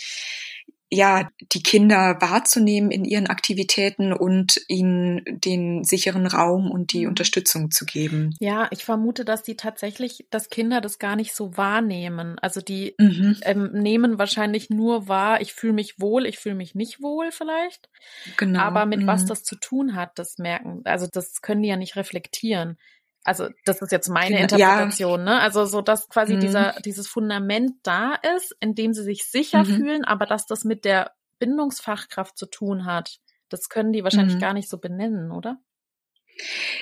[0.94, 7.10] ja, die Kinder wahrzunehmen in ihren Aktivitäten und ihnen den sicheren Raum und die mhm.
[7.10, 8.34] Unterstützung zu geben.
[8.38, 12.38] Ja, ich vermute, dass die tatsächlich, dass Kinder das gar nicht so wahrnehmen.
[12.38, 13.36] Also die mhm.
[13.42, 17.88] ähm, nehmen wahrscheinlich nur wahr, ich fühle mich wohl, ich fühle mich nicht wohl vielleicht.
[18.36, 18.60] Genau.
[18.60, 19.06] Aber mit mhm.
[19.06, 22.78] was das zu tun hat, das merken, also das können die ja nicht reflektieren.
[23.24, 25.24] Also das ist jetzt meine Interpretation, ja.
[25.24, 25.40] ne?
[25.40, 26.40] Also so, dass quasi mhm.
[26.40, 29.76] dieser dieses Fundament da ist, in dem sie sich sicher mhm.
[29.76, 33.18] fühlen, aber dass das mit der Bindungsfachkraft zu tun hat,
[33.48, 34.40] das können die wahrscheinlich mhm.
[34.40, 35.58] gar nicht so benennen, oder?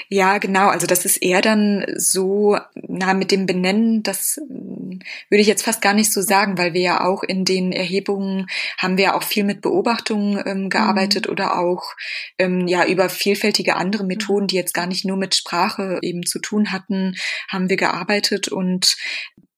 [0.09, 0.69] Ja, genau.
[0.69, 5.63] Also das ist eher dann so, na, mit dem Benennen, das hm, würde ich jetzt
[5.63, 8.47] fast gar nicht so sagen, weil wir ja auch in den Erhebungen
[8.79, 11.33] haben wir auch viel mit Beobachtungen ähm, gearbeitet mhm.
[11.33, 11.95] oder auch
[12.39, 16.39] ähm, ja über vielfältige andere Methoden, die jetzt gar nicht nur mit Sprache eben zu
[16.39, 17.15] tun hatten,
[17.49, 18.97] haben wir gearbeitet und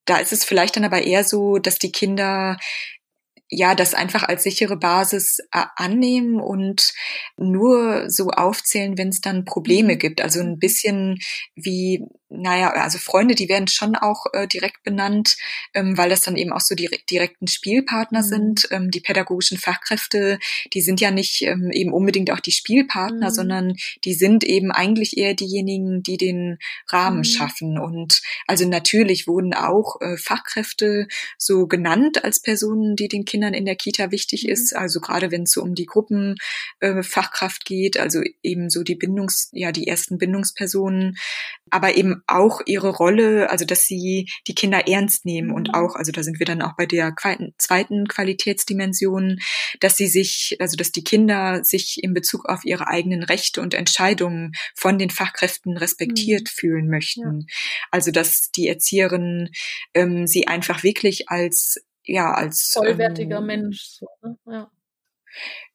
[0.06, 2.58] da ist es vielleicht dann aber eher so, dass die Kinder
[3.48, 6.92] ja, das einfach als sichere Basis äh, annehmen und
[7.36, 9.98] nur so aufzählen, wenn es dann Probleme mhm.
[9.98, 10.20] gibt.
[10.20, 11.18] Also ein bisschen
[11.54, 12.04] wie
[12.36, 15.36] naja, also Freunde, die werden schon auch äh, direkt benannt,
[15.72, 18.28] ähm, weil das dann eben auch so die direkten Spielpartner mhm.
[18.28, 18.68] sind.
[18.70, 20.38] Ähm, die pädagogischen Fachkräfte,
[20.72, 23.34] die sind ja nicht ähm, eben unbedingt auch die Spielpartner, mhm.
[23.34, 26.58] sondern die sind eben eigentlich eher diejenigen, die den
[26.88, 27.24] Rahmen mhm.
[27.24, 27.78] schaffen.
[27.78, 31.08] Und also natürlich wurden auch äh, Fachkräfte
[31.38, 34.50] so genannt als Personen, die den Kindern in der Kita wichtig mhm.
[34.50, 34.76] ist.
[34.76, 39.50] Also gerade wenn es so um die Gruppenfachkraft äh, geht, also eben so die Bindungs,
[39.52, 41.16] ja, die ersten Bindungspersonen,
[41.70, 45.74] aber eben auch ihre Rolle, also dass sie die Kinder ernst nehmen und mhm.
[45.74, 47.14] auch, also da sind wir dann auch bei der
[47.58, 49.38] zweiten Qualitätsdimension,
[49.80, 53.74] dass sie sich, also dass die Kinder sich in Bezug auf ihre eigenen Rechte und
[53.74, 56.52] Entscheidungen von den Fachkräften respektiert mhm.
[56.54, 57.40] fühlen möchten.
[57.40, 57.46] Ja.
[57.90, 59.50] Also dass die Erzieherinnen
[59.94, 64.36] ähm, sie einfach wirklich als ja als vollwertiger ähm, Mensch so, ne?
[64.46, 64.70] ja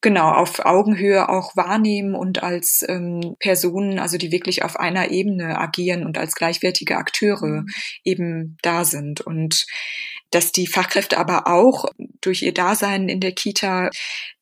[0.00, 5.58] genau auf Augenhöhe auch wahrnehmen und als ähm, Personen, also die wirklich auf einer Ebene
[5.58, 7.66] agieren und als gleichwertige Akteure mhm.
[8.04, 9.20] eben da sind.
[9.20, 9.66] Und
[10.30, 11.86] dass die Fachkräfte aber auch
[12.20, 13.90] durch ihr Dasein in der Kita,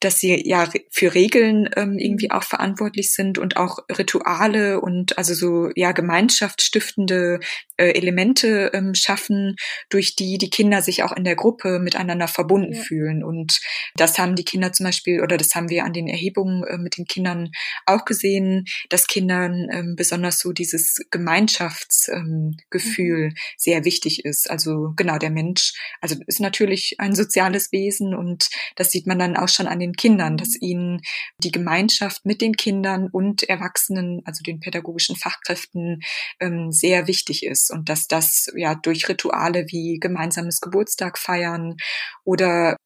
[0.01, 5.34] dass sie ja für Regeln ähm, irgendwie auch verantwortlich sind und auch Rituale und also
[5.34, 7.41] so ja gemeinschaftsstiftende
[7.76, 9.57] äh, Elemente ähm, schaffen,
[9.89, 12.82] durch die die Kinder sich auch in der Gruppe miteinander verbunden ja.
[12.82, 13.24] fühlen.
[13.24, 13.61] Und
[13.97, 16.99] das haben die Kinder zum Beispiel oder das haben wir an den Erhebungen äh, mit
[16.99, 17.51] den Kindern
[17.86, 23.34] auch gesehen, dass Kindern ähm, besonders so dieses Gemeinschaftsgefühl ähm, mhm.
[23.57, 24.51] sehr wichtig ist.
[24.51, 29.37] Also genau der Mensch also ist natürlich ein soziales Wesen und das sieht man dann
[29.37, 31.01] auch schon an den Kindern, dass ihnen
[31.43, 36.01] die Gemeinschaft mit den Kindern und Erwachsenen, also den pädagogischen Fachkräften,
[36.41, 41.76] ähm, sehr wichtig ist und dass das ja durch Rituale wie gemeinsames Geburtstag feiern
[42.24, 42.76] oder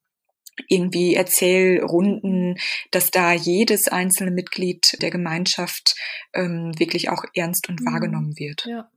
[0.68, 2.57] irgendwie Erzählrunden,
[2.90, 5.95] dass da jedes einzelne Mitglied der Gemeinschaft
[6.34, 7.86] ähm, wirklich auch ernst und mhm.
[7.86, 8.66] wahrgenommen wird.
[8.66, 8.90] Ja,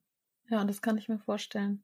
[0.50, 1.84] ja, das kann ich mir vorstellen.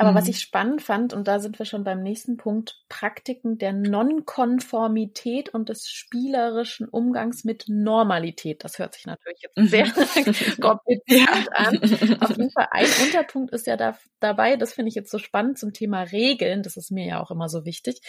[0.00, 0.14] Aber mhm.
[0.14, 5.48] was ich spannend fand, und da sind wir schon beim nächsten Punkt, Praktiken der Nonkonformität
[5.48, 8.62] und des spielerischen Umgangs mit Normalität.
[8.62, 10.60] Das hört sich natürlich jetzt sehr mhm.
[10.60, 12.20] kompliziert an.
[12.20, 15.58] Auf jeden Fall ein Unterpunkt ist ja da, dabei, das finde ich jetzt so spannend
[15.58, 18.00] zum Thema Regeln, das ist mir ja auch immer so wichtig.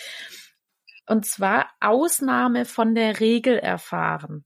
[1.07, 4.45] Und zwar Ausnahme von der Regel erfahren.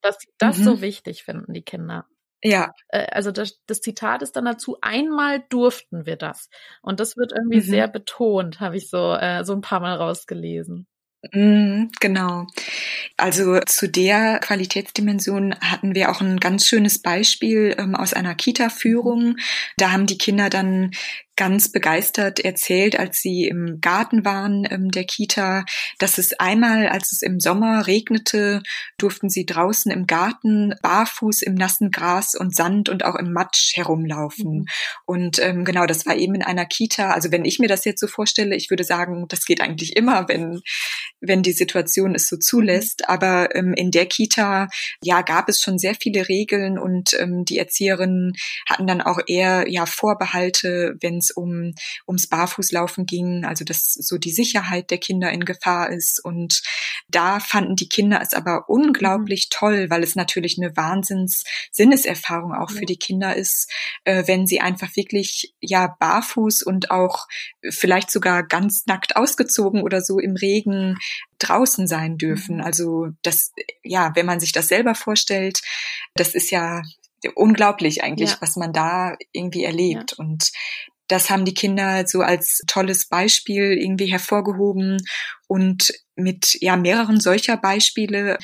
[0.00, 0.64] Dass sie das mhm.
[0.64, 2.06] so wichtig finden, die Kinder.
[2.42, 2.72] Ja.
[2.88, 6.48] Äh, also das, das Zitat ist dann dazu, einmal durften wir das.
[6.82, 7.70] Und das wird irgendwie mhm.
[7.70, 10.86] sehr betont, habe ich so, äh, so ein paar Mal rausgelesen.
[11.30, 12.46] Mhm, genau.
[13.16, 19.36] Also zu der Qualitätsdimension hatten wir auch ein ganz schönes Beispiel ähm, aus einer Kita-Führung.
[19.76, 20.90] Da haben die Kinder dann
[21.42, 25.64] ganz begeistert erzählt, als sie im Garten waren ähm, der Kita,
[25.98, 28.62] dass es einmal, als es im Sommer regnete,
[28.96, 33.76] durften sie draußen im Garten barfuß im nassen Gras und Sand und auch im Matsch
[33.76, 34.52] herumlaufen.
[34.52, 34.66] Mhm.
[35.04, 37.10] Und ähm, genau, das war eben in einer Kita.
[37.10, 40.28] Also wenn ich mir das jetzt so vorstelle, ich würde sagen, das geht eigentlich immer,
[40.28, 40.60] wenn
[41.22, 43.08] wenn die Situation es so zulässt.
[43.08, 44.68] Aber ähm, in der Kita,
[45.02, 48.32] ja, gab es schon sehr viele Regeln und ähm, die Erzieherinnen
[48.68, 51.74] hatten dann auch eher ja Vorbehalte, wenn es um
[52.06, 56.24] ums Barfußlaufen ging, also dass so die Sicherheit der Kinder in Gefahr ist.
[56.24, 56.62] Und
[57.08, 59.56] da fanden die Kinder es aber unglaublich mhm.
[59.56, 62.78] toll, weil es natürlich eine Wahnsinns Sinneserfahrung auch ja.
[62.78, 63.70] für die Kinder ist,
[64.04, 67.26] äh, wenn sie einfach wirklich ja barfuß und auch
[67.70, 70.98] vielleicht sogar ganz nackt ausgezogen oder so im Regen
[71.38, 72.56] draußen sein dürfen.
[72.56, 72.62] Mhm.
[72.62, 73.52] Also das,
[73.82, 75.60] ja, wenn man sich das selber vorstellt,
[76.14, 76.82] das ist ja
[77.34, 78.36] unglaublich eigentlich, ja.
[78.40, 80.14] was man da irgendwie erlebt.
[80.18, 80.24] Ja.
[80.24, 80.50] Und
[81.12, 84.96] das haben die Kinder so als tolles Beispiel irgendwie hervorgehoben
[85.46, 88.38] und mit ja mehreren solcher Beispiele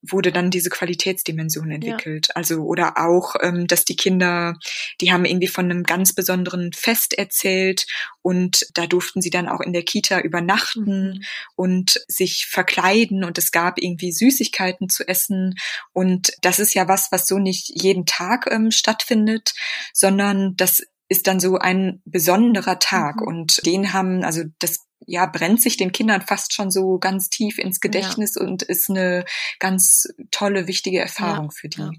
[0.00, 2.28] wurde dann diese Qualitätsdimension entwickelt.
[2.28, 2.36] Ja.
[2.36, 4.54] Also oder auch, ähm, dass die Kinder,
[5.00, 7.86] die haben irgendwie von einem ganz besonderen Fest erzählt
[8.22, 11.24] und da durften sie dann auch in der Kita übernachten mhm.
[11.54, 15.54] und sich verkleiden und es gab irgendwie Süßigkeiten zu essen
[15.92, 19.54] und das ist ja was, was so nicht jeden Tag ähm, stattfindet,
[19.92, 23.26] sondern das ist dann so ein besonderer Tag mhm.
[23.26, 27.58] und den haben, also das ja, brennt sich den Kindern fast schon so ganz tief
[27.58, 28.46] ins Gedächtnis ja.
[28.46, 29.24] und ist eine
[29.58, 31.80] ganz tolle, wichtige Erfahrung ja, für die.
[31.80, 31.90] Ja.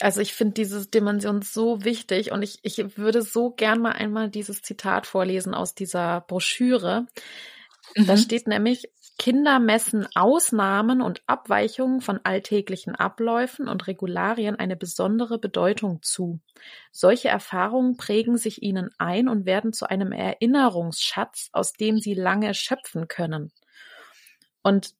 [0.00, 4.30] Also ich finde diese Dimension so wichtig und ich, ich würde so gern mal einmal
[4.30, 7.06] dieses Zitat vorlesen aus dieser Broschüre.
[7.94, 8.06] Mhm.
[8.06, 8.90] Da steht nämlich,
[9.22, 16.40] Kinder messen Ausnahmen und Abweichungen von alltäglichen Abläufen und Regularien eine besondere Bedeutung zu.
[16.90, 22.52] Solche Erfahrungen prägen sich ihnen ein und werden zu einem Erinnerungsschatz, aus dem sie lange
[22.52, 23.52] schöpfen können.
[24.60, 24.96] Und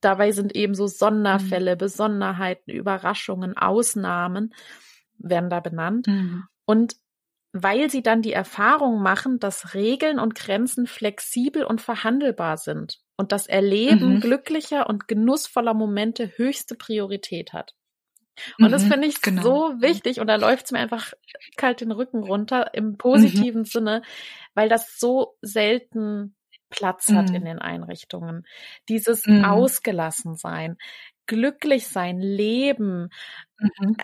[0.00, 1.78] dabei sind eben so Sonderfälle, mhm.
[1.78, 4.54] Besonderheiten, Überraschungen, Ausnahmen
[5.18, 6.06] werden da benannt.
[6.06, 6.44] Mhm.
[6.64, 6.96] Und
[7.52, 13.32] weil sie dann die Erfahrung machen, dass Regeln und Grenzen flexibel und verhandelbar sind und
[13.32, 14.20] das Erleben mhm.
[14.20, 17.74] glücklicher und genussvoller Momente höchste Priorität hat.
[18.58, 19.42] Und mhm, das finde ich genau.
[19.42, 21.12] so wichtig und da läuft es mir einfach
[21.56, 23.66] kalt den Rücken runter im positiven mhm.
[23.66, 24.02] Sinne,
[24.54, 26.36] weil das so selten
[26.68, 27.46] Platz hat in mhm.
[27.46, 28.46] den Einrichtungen.
[28.88, 29.44] Dieses mhm.
[31.26, 33.10] Glücklich sein, leben,
[33.58, 33.96] mhm.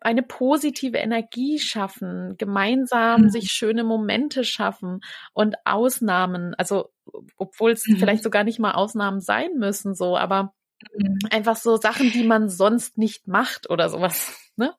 [0.00, 3.30] eine positive Energie schaffen, gemeinsam mhm.
[3.30, 5.00] sich schöne Momente schaffen
[5.32, 6.90] und Ausnahmen, also
[7.36, 7.96] obwohl es mhm.
[7.96, 10.52] vielleicht sogar nicht mal Ausnahmen sein müssen, so, aber
[10.96, 11.18] mhm.
[11.30, 14.74] einfach so Sachen, die man sonst nicht macht oder sowas, ne?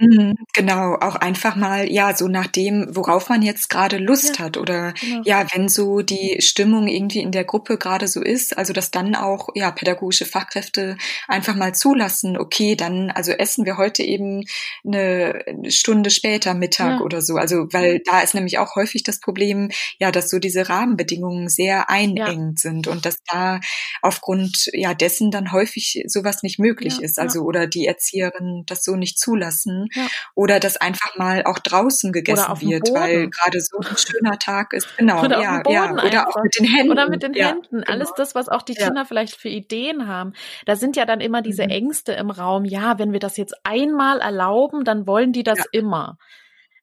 [0.00, 4.44] Mhm, genau, auch einfach mal, ja, so nach dem, worauf man jetzt gerade Lust ja,
[4.46, 5.20] hat oder genau.
[5.26, 9.14] ja, wenn so die Stimmung irgendwie in der Gruppe gerade so ist, also dass dann
[9.14, 10.96] auch, ja, pädagogische Fachkräfte
[11.28, 14.44] einfach mal zulassen, okay, dann, also essen wir heute eben
[14.86, 17.04] eine Stunde später Mittag ja.
[17.04, 20.70] oder so, also weil da ist nämlich auch häufig das Problem, ja, dass so diese
[20.70, 22.70] Rahmenbedingungen sehr einengend ja.
[22.70, 23.60] sind und dass da
[24.00, 28.96] aufgrund, ja, dessen dann häufig sowas nicht möglich ist, also oder die Erzieherinnen das so
[28.96, 29.89] nicht zulassen
[30.34, 34.88] oder dass einfach mal auch draußen gegessen wird, weil gerade so ein schöner Tag ist.
[34.96, 35.92] Genau, oder ja, ja.
[35.92, 36.92] Oder auch mit den Händen.
[36.92, 37.80] Oder mit den ja, Händen.
[37.80, 37.92] Genau.
[37.92, 40.32] Alles das, was auch die Kinder vielleicht für Ideen haben.
[40.66, 41.70] Da sind ja dann immer diese mhm.
[41.70, 42.64] Ängste im Raum.
[42.64, 46.18] Ja, wenn wir das jetzt einmal erlauben, dann wollen die das immer.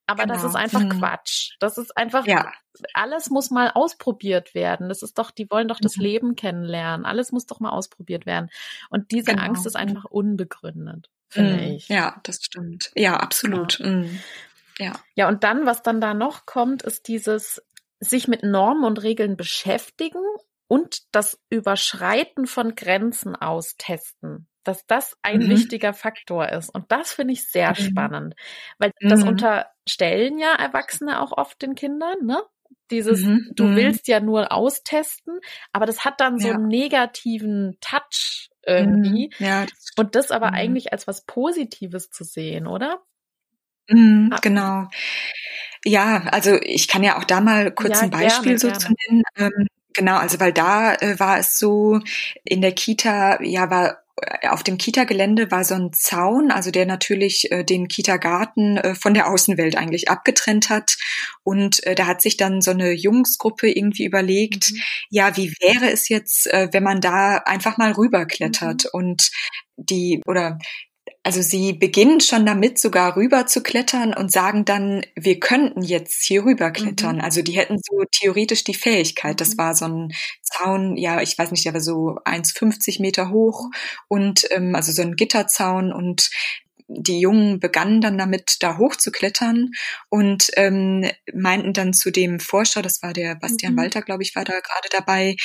[0.07, 0.35] Aber genau.
[0.35, 0.89] das ist einfach mhm.
[0.89, 1.55] Quatsch.
[1.59, 2.49] Das ist einfach, ja.
[2.93, 4.87] alles muss mal ausprobiert werden.
[4.87, 6.03] Das ist doch, die wollen doch das mhm.
[6.03, 7.05] Leben kennenlernen.
[7.05, 8.49] Alles muss doch mal ausprobiert werden.
[8.89, 9.43] Und diese genau.
[9.43, 11.73] Angst ist einfach unbegründet, finde mhm.
[11.73, 11.87] ich.
[11.89, 12.91] Ja, das stimmt.
[12.95, 13.79] Ja, absolut.
[13.79, 13.87] Ja.
[13.87, 14.19] Mhm.
[14.79, 14.93] ja.
[15.15, 17.61] Ja, und dann, was dann da noch kommt, ist dieses
[17.99, 20.21] sich mit Normen und Regeln beschäftigen
[20.67, 25.49] und das Überschreiten von Grenzen austesten dass das ein mhm.
[25.49, 26.69] wichtiger Faktor ist.
[26.69, 27.75] Und das finde ich sehr mhm.
[27.75, 28.35] spannend,
[28.77, 29.29] weil das mhm.
[29.29, 32.43] unterstellen ja Erwachsene auch oft den Kindern, ne?
[32.91, 33.51] Dieses, mhm.
[33.55, 33.75] du mhm.
[33.75, 35.39] willst ja nur austesten,
[35.71, 36.53] aber das hat dann so ja.
[36.55, 39.31] einen negativen Touch irgendwie.
[39.39, 39.45] Mhm.
[39.45, 43.01] Ja, das und das aber eigentlich als was Positives zu sehen, oder?
[43.89, 44.37] Ah.
[44.41, 44.87] Genau.
[45.85, 48.79] Ja, also ich kann ja auch da mal kurz ja, ein Beispiel gerne, so gerne.
[48.79, 49.23] zu nennen.
[49.37, 51.99] Ähm, genau, also weil da äh, war es so,
[52.43, 54.03] in der Kita, ja, war
[54.49, 59.13] auf dem Kita-Gelände war so ein Zaun, also der natürlich äh, den Kita-Garten äh, von
[59.13, 60.97] der Außenwelt eigentlich abgetrennt hat.
[61.43, 64.79] Und äh, da hat sich dann so eine Jungsgruppe irgendwie überlegt, mhm.
[65.09, 68.89] ja, wie wäre es jetzt, äh, wenn man da einfach mal rüberklettert mhm.
[68.99, 69.31] und
[69.77, 70.57] die oder
[71.27, 76.23] also sie beginnen schon damit, sogar rüber zu klettern und sagen dann, wir könnten jetzt
[76.23, 77.17] hier rüber klettern.
[77.17, 77.21] Mhm.
[77.21, 79.41] Also die hätten so theoretisch die Fähigkeit.
[79.41, 79.57] Das mhm.
[79.57, 83.65] war so ein Zaun, ja, ich weiß nicht, der war so 1,50 Meter hoch
[84.07, 86.29] und ähm, also so ein Gitterzaun und
[86.87, 89.71] die Jungen begannen dann damit, da hochzuklettern
[90.07, 93.79] und ähm, meinten dann zu dem Forscher, das war der Bastian mhm.
[93.79, 95.35] Walter, glaube ich, war da gerade dabei,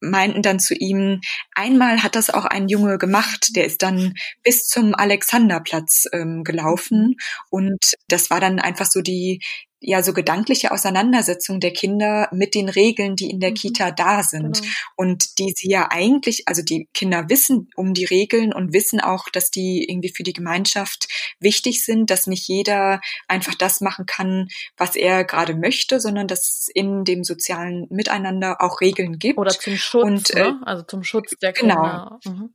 [0.00, 1.20] meinten dann zu ihm,
[1.54, 7.16] einmal hat das auch ein Junge gemacht, der ist dann bis zum Alexanderplatz ähm, gelaufen
[7.50, 9.40] und das war dann einfach so die
[9.80, 13.54] ja so gedankliche Auseinandersetzung der Kinder mit den Regeln, die in der mhm.
[13.54, 14.72] Kita da sind genau.
[14.96, 19.28] und die sie ja eigentlich, also die Kinder wissen um die Regeln und wissen auch,
[19.30, 21.08] dass die irgendwie für die Gemeinschaft
[21.40, 26.40] wichtig sind, dass nicht jeder einfach das machen kann, was er gerade möchte, sondern dass
[26.40, 29.38] es in dem sozialen Miteinander auch Regeln gibt.
[29.38, 30.60] Oder zum Schutz, und, äh, ne?
[30.64, 31.74] also zum Schutz der genau.
[31.74, 32.18] Kinder.
[32.24, 32.36] Genau.
[32.36, 32.54] Mhm.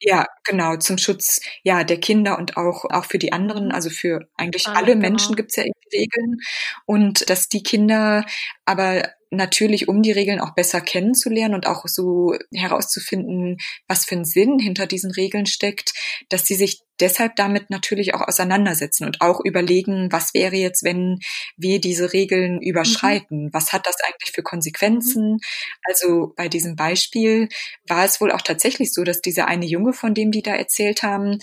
[0.00, 4.28] Ja, genau, zum Schutz ja der Kinder und auch auch für die anderen, also für
[4.36, 5.36] eigentlich alle, alle Menschen genau.
[5.36, 6.40] gibt's ja Regeln
[6.84, 8.26] und dass die Kinder
[8.66, 13.58] aber natürlich, um die Regeln auch besser kennenzulernen und auch so herauszufinden,
[13.88, 15.92] was für ein Sinn hinter diesen Regeln steckt,
[16.28, 21.18] dass sie sich deshalb damit natürlich auch auseinandersetzen und auch überlegen, was wäre jetzt, wenn
[21.56, 23.46] wir diese Regeln überschreiten?
[23.46, 23.50] Mhm.
[23.52, 25.32] Was hat das eigentlich für Konsequenzen?
[25.32, 25.38] Mhm.
[25.84, 27.48] Also bei diesem Beispiel
[27.88, 31.02] war es wohl auch tatsächlich so, dass dieser eine Junge, von dem die da erzählt
[31.02, 31.38] haben,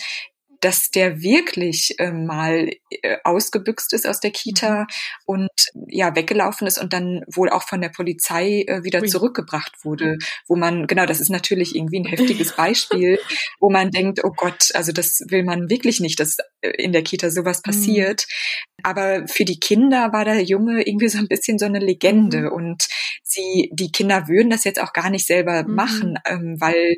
[0.62, 4.86] dass der wirklich äh, mal äh, ausgebüxt ist aus der Kita mhm.
[5.26, 5.50] und
[5.88, 9.08] ja weggelaufen ist und dann wohl auch von der Polizei äh, wieder Ui.
[9.08, 13.18] zurückgebracht wurde, wo man genau, das ist natürlich irgendwie ein heftiges Beispiel,
[13.58, 17.02] wo man denkt, oh Gott, also das will man wirklich nicht, dass äh, in der
[17.02, 17.70] Kita sowas mhm.
[17.70, 18.26] passiert.
[18.28, 18.82] Mhm.
[18.84, 22.52] Aber für die Kinder war der Junge irgendwie so ein bisschen so eine Legende mhm.
[22.52, 22.86] und
[23.24, 25.74] sie, die Kinder würden das jetzt auch gar nicht selber mhm.
[25.74, 26.96] machen, ähm, weil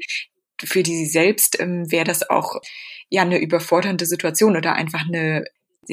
[0.63, 2.61] für die selbst ähm, wäre das auch
[3.15, 5.45] ja eine überfordernde Situation oder einfach eine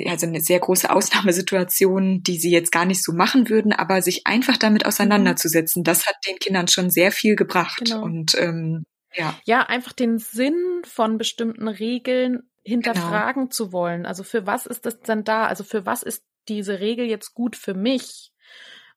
[0.06, 4.26] also eine sehr große Ausnahmesituation, die sie jetzt gar nicht so machen würden, aber sich
[4.26, 7.82] einfach damit auseinanderzusetzen, das hat den Kindern schon sehr viel gebracht.
[7.84, 8.04] Genau.
[8.04, 9.38] Und ähm, ja.
[9.44, 13.52] Ja, einfach den Sinn von bestimmten Regeln hinterfragen genau.
[13.52, 14.06] zu wollen.
[14.06, 15.46] Also für was ist das denn da?
[15.48, 18.32] Also für was ist diese Regel jetzt gut für mich?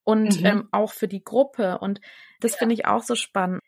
[0.05, 0.47] Und mhm.
[0.47, 1.79] ähm, auch für die Gruppe.
[1.79, 2.01] Und
[2.41, 2.59] das ja.
[2.59, 3.63] finde ich auch so spannend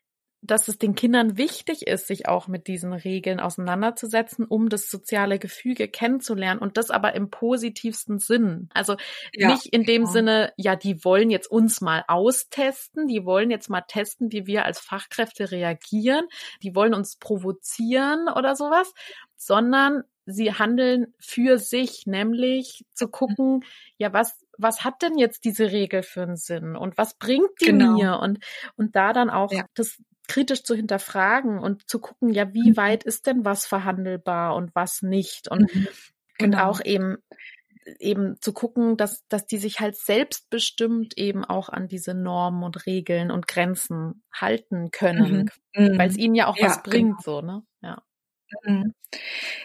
[0.47, 5.39] dass es den Kindern wichtig ist, sich auch mit diesen Regeln auseinanderzusetzen, um das soziale
[5.39, 8.69] Gefüge kennenzulernen und das aber im positivsten Sinn.
[8.73, 8.97] Also
[9.33, 10.13] ja, nicht in dem genau.
[10.13, 14.65] Sinne, ja, die wollen jetzt uns mal austesten, die wollen jetzt mal testen, wie wir
[14.65, 16.27] als Fachkräfte reagieren,
[16.63, 18.93] die wollen uns provozieren oder sowas,
[19.37, 23.11] sondern sie handeln für sich, nämlich zu mhm.
[23.13, 23.65] gucken,
[23.97, 27.67] ja, was, was hat denn jetzt diese Regel für einen Sinn und was bringt die
[27.67, 27.93] genau.
[27.93, 28.41] mir und,
[28.77, 29.65] und da dann auch ja.
[29.75, 32.77] das, kritisch zu hinterfragen und zu gucken, ja, wie mhm.
[32.77, 35.89] weit ist denn was verhandelbar und was nicht und, mhm.
[36.39, 36.59] genau.
[36.59, 37.17] und auch eben
[38.01, 42.87] eben zu gucken, dass, dass die sich halt selbstbestimmt eben auch an diese Normen und
[42.87, 45.99] Regeln und Grenzen halten können, mhm.
[45.99, 47.41] weil es ihnen ja auch ja, was bringt, genau.
[47.41, 47.63] so, ne?
[47.83, 48.03] Ja.
[48.65, 48.93] Mhm.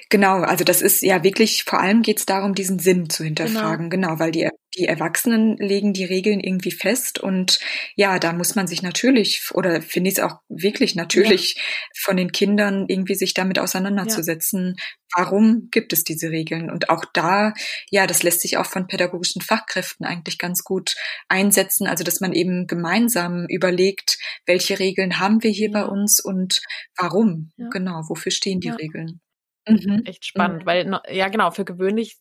[0.10, 3.90] Genau, also das ist ja wirklich, vor allem geht es darum, diesen Sinn zu hinterfragen,
[3.90, 7.60] genau, genau weil die, die Erwachsenen legen die Regeln irgendwie fest und
[7.96, 11.62] ja, da muss man sich natürlich, oder finde ich es auch wirklich natürlich ja.
[12.00, 14.84] von den Kindern irgendwie sich damit auseinanderzusetzen, ja.
[15.16, 16.72] warum gibt es diese Regeln?
[16.72, 17.54] Und auch da,
[17.90, 20.96] ja, das lässt sich auch von pädagogischen Fachkräften eigentlich ganz gut
[21.28, 25.82] einsetzen, also dass man eben gemeinsam überlegt, welche Regeln haben wir hier ja.
[25.82, 26.62] bei uns und
[26.98, 29.20] warum, genau, wofür stehen die Regeln?
[29.68, 30.04] Mhm.
[30.06, 30.66] Echt spannend, mhm.
[30.66, 32.18] weil, ja genau, für gewöhnlich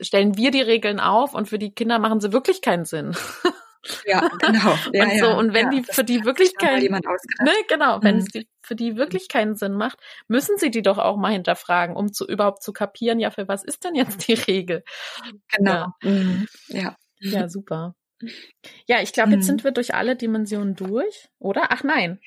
[0.00, 3.16] stellen wir die Regeln auf und für die Kinder machen sie wirklich keinen Sinn.
[4.04, 4.76] Ja, genau.
[4.92, 5.36] Ja, und so, ja.
[5.38, 8.20] und wenn ja, die für die wirklich keinen, ne, genau, wenn Mhm.
[8.22, 11.96] es die, für die wirklich keinen Sinn macht, müssen sie die doch auch mal hinterfragen,
[11.96, 14.84] um zu überhaupt zu kapieren, ja, für was ist denn jetzt die Regel?
[15.56, 15.72] Genau.
[15.72, 15.94] Ja.
[16.02, 16.46] Mhm.
[16.68, 16.96] Ja.
[17.20, 17.94] Ja, super.
[18.86, 19.46] Ja, ich glaube, jetzt Mhm.
[19.46, 21.68] sind wir durch alle Dimensionen durch, oder?
[21.70, 22.20] Ach nein,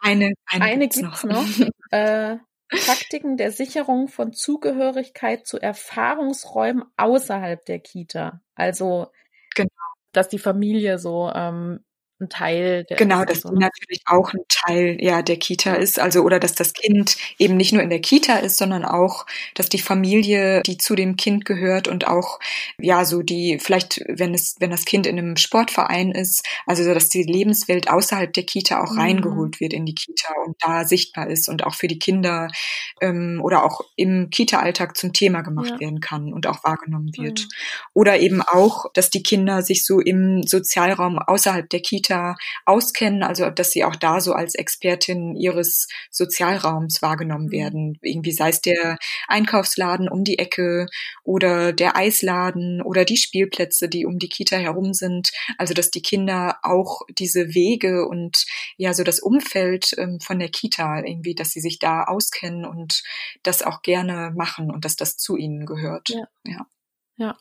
[0.00, 1.44] Eine, eine, eine gibt's gibt's noch.
[1.92, 2.36] äh,
[2.70, 8.40] Praktiken der Sicherung von Zugehörigkeit zu Erfahrungsräumen außerhalb der Kita.
[8.54, 9.08] Also,
[9.54, 9.70] Genau.
[10.12, 11.84] dass die Familie so ähm,
[12.20, 13.60] ein Teil der Genau, dass so, die ne?
[13.60, 17.72] natürlich auch ein Teil ja der Kita ist, also oder dass das Kind eben nicht
[17.72, 21.86] nur in der Kita ist, sondern auch, dass die Familie, die zu dem Kind gehört
[21.88, 22.40] und auch
[22.78, 26.92] ja so die vielleicht, wenn es wenn das Kind in einem Sportverein ist, also so,
[26.92, 28.98] dass die Lebenswelt außerhalb der Kita auch Mhm.
[28.98, 32.48] reingeholt wird in die Kita und da sichtbar ist und auch für die Kinder
[33.00, 35.80] ähm, oder auch im Kita-Alltag zum Thema gemacht Ja.
[35.80, 37.46] werden kann und auch wahrgenommen wird.
[37.46, 37.52] Mhm.
[37.94, 42.09] Oder eben auch, dass die Kinder sich so im Sozialraum außerhalb der Kita
[42.66, 47.50] auskennen, also dass sie auch da so als Expertin ihres Sozialraums wahrgenommen Mhm.
[47.52, 47.98] werden.
[48.02, 48.98] Irgendwie sei es der
[49.28, 50.86] Einkaufsladen um die Ecke
[51.24, 55.30] oder der Eisladen oder die Spielplätze, die um die Kita herum sind.
[55.58, 58.44] Also dass die Kinder auch diese Wege und
[58.76, 63.02] ja so das Umfeld ähm, von der Kita irgendwie, dass sie sich da auskennen und
[63.42, 66.08] das auch gerne machen und dass das zu ihnen gehört.
[66.10, 66.24] Ja.
[66.46, 66.66] ja.
[67.16, 67.36] Ja.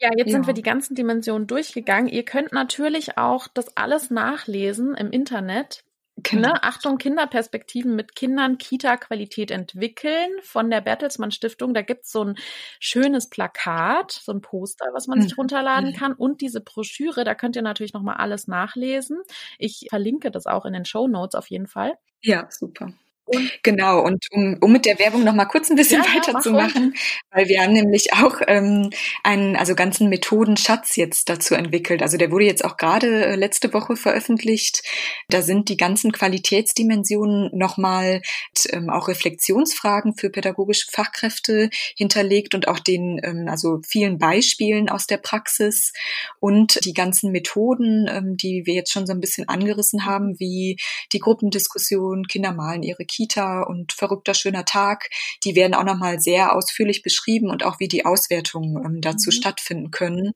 [0.00, 0.46] Ja, jetzt sind Ja.
[0.48, 2.08] wir die ganzen Dimensionen durchgegangen.
[2.08, 5.82] Ihr könnt natürlich auch das alles nachlesen im Internet.
[6.20, 6.48] Genau.
[6.48, 6.62] Ne?
[6.64, 11.74] Achtung, Kinderperspektiven mit Kindern, Kita-Qualität entwickeln von der Bertelsmann Stiftung.
[11.74, 12.36] Da gibt's so ein
[12.80, 15.42] schönes Plakat, so ein Poster, was man sich Mhm.
[15.42, 15.94] runterladen Mhm.
[15.94, 17.22] kann und diese Broschüre.
[17.24, 19.18] Da könnt ihr natürlich nochmal alles nachlesen.
[19.58, 21.94] Ich verlinke das auch in den Show Notes auf jeden Fall.
[22.22, 22.92] Ja, super.
[23.28, 26.14] Und Genau, und um, um mit der Werbung noch mal kurz ein bisschen Ja, ja,
[26.14, 26.94] mach weiterzumachen,
[27.30, 28.90] weil wir haben nämlich auch ähm,
[29.22, 32.02] einen also ganzen Methodenschatz jetzt dazu entwickelt.
[32.02, 34.82] Also der wurde jetzt auch gerade äh, letzte Woche veröffentlicht.
[35.28, 38.22] Da sind die ganzen Qualitätsdimensionen nochmal
[38.70, 45.06] ähm, auch Reflexionsfragen für pädagogische Fachkräfte hinterlegt und auch den ähm, also vielen Beispielen aus
[45.06, 45.92] der Praxis
[46.40, 50.78] und die ganzen Methoden, ähm, die wir jetzt schon so ein bisschen angerissen haben, wie
[51.12, 55.08] die Gruppendiskussion, Kinder malen ihre Kita und verrückter schöner Tag,
[55.44, 59.32] die werden auch nochmal sehr ausführlich beschrieben und auch wie die Auswertungen ähm, dazu Mhm.
[59.32, 60.32] stattfinden können.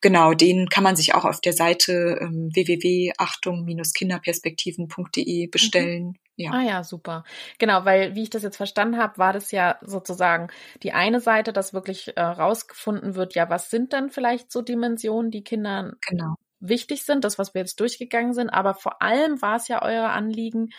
[0.00, 6.18] Genau, den kann man sich auch auf der Seite ähm, www.achtung-kinderperspektiven.de bestellen.
[6.36, 6.50] Ja.
[6.52, 7.24] Ah ja, super.
[7.58, 10.48] Genau, weil wie ich das jetzt verstanden habe, war das ja sozusagen
[10.82, 15.30] die eine Seite, dass wirklich äh, rausgefunden wird, ja, was sind denn vielleicht so Dimensionen,
[15.30, 16.34] die Kindern Genau.
[16.60, 20.08] wichtig sind, das, was wir jetzt durchgegangen sind, aber vor allem war es ja euer
[20.10, 20.70] Anliegen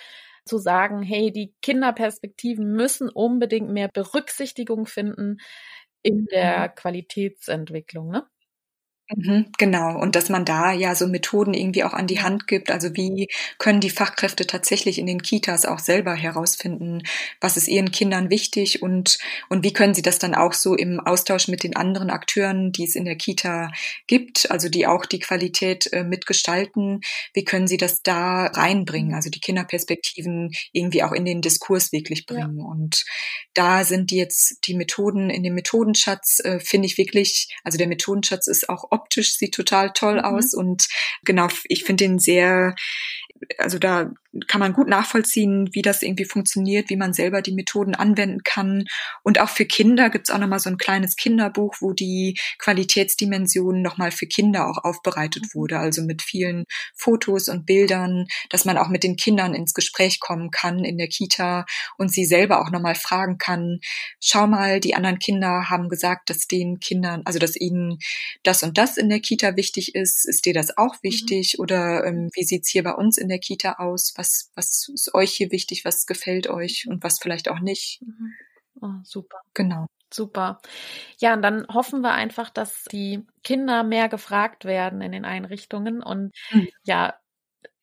[0.47, 5.37] zu sagen, hey, die Kinderperspektiven müssen unbedingt mehr Berücksichtigung finden
[6.03, 8.27] in der Qualitätsentwicklung, ne?
[9.15, 9.97] Mhm, genau.
[10.01, 12.23] Und dass man da ja so Methoden irgendwie auch an die Ja.
[12.23, 12.69] Hand gibt.
[12.69, 17.03] Also wie können die Fachkräfte tatsächlich in den Kitas auch selber herausfinden,
[17.39, 20.99] was ist ihren Kindern wichtig und, und wie können sie das dann auch so im
[20.99, 23.71] Austausch mit den anderen Akteuren, die es in der Kita
[24.07, 26.99] gibt, also die auch die Qualität äh, mitgestalten,
[27.33, 32.25] wie können sie das da reinbringen, also die Kinderperspektiven irgendwie auch in den Diskurs wirklich
[32.29, 32.47] Ja.
[32.47, 32.59] bringen.
[32.59, 33.05] Und
[33.53, 37.87] da sind die jetzt die Methoden in dem Methodenschatz, äh, finde ich wirklich, also der
[37.87, 40.25] Methodenschatz ist auch optisch, sieht total toll Mhm.
[40.25, 40.87] aus und
[41.23, 42.75] genau, ich finde den sehr,
[43.57, 44.11] also da
[44.47, 48.85] kann man gut nachvollziehen, wie das irgendwie funktioniert, wie man selber die Methoden anwenden kann.
[49.23, 54.11] Und auch für Kinder gibt's auch nochmal so ein kleines Kinderbuch, wo die Qualitätsdimension nochmal
[54.11, 55.53] für Kinder auch aufbereitet Mhm.
[55.53, 56.65] wurde, also mit vielen
[56.95, 61.07] Fotos und Bildern, dass man auch mit den Kindern ins Gespräch kommen kann in der
[61.07, 61.65] Kita
[61.97, 63.79] und sie selber auch nochmal fragen kann,
[64.21, 67.97] schau mal, die anderen Kinder haben gesagt, dass den Kindern, also dass ihnen
[68.43, 70.25] das und das in der Kita wichtig ist.
[70.27, 71.59] Ist dir das auch wichtig?
[71.59, 74.13] Oder ähm, wie sieht's hier bei uns in der Kita aus?
[74.17, 75.85] Was, was ist euch hier wichtig?
[75.85, 78.01] Was gefällt euch und was vielleicht auch nicht?
[78.01, 78.33] Mhm.
[78.81, 79.39] Oh, super.
[79.53, 79.87] Genau.
[80.13, 80.61] Super.
[81.19, 86.01] Ja, und dann hoffen wir einfach, dass die Kinder mehr gefragt werden in den Einrichtungen
[86.03, 86.67] und Mhm.
[86.83, 87.15] ja,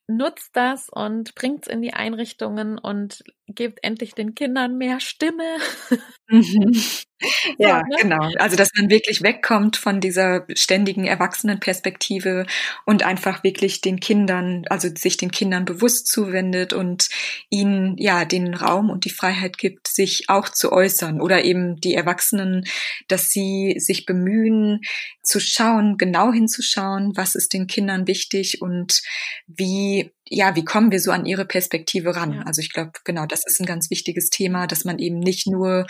[0.09, 5.57] nutzt das und bringt's in die Einrichtungen und gebt endlich den Kindern mehr Stimme.
[6.27, 6.73] Mhm.
[7.59, 7.97] Ja, ne?
[8.01, 8.31] genau.
[8.39, 12.47] Also, dass man wirklich wegkommt von dieser ständigen Erwachsenenperspektive
[12.85, 17.09] und einfach wirklich den Kindern, also sich den Kindern bewusst zuwendet und
[17.51, 21.95] ihnen ja den Raum und die Freiheit gibt, sich auch zu äußern oder eben die
[21.95, 22.65] Erwachsenen,
[23.09, 24.81] dass sie sich bemühen,
[25.23, 29.03] zu schauen, genau hinzuschauen, was ist den Kindern wichtig und
[29.47, 32.33] wie ja, wie kommen wir so an ihre Perspektive ran?
[32.35, 32.43] Ja.
[32.43, 35.87] Also ich glaube, genau, das ist ein ganz wichtiges Thema, dass man eben nicht nur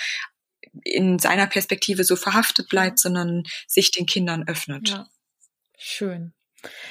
[0.82, 4.88] in seiner Perspektive so verhaftet bleibt, sondern sich den Kindern öffnet.
[4.88, 5.06] Ja.
[5.78, 6.32] Schön.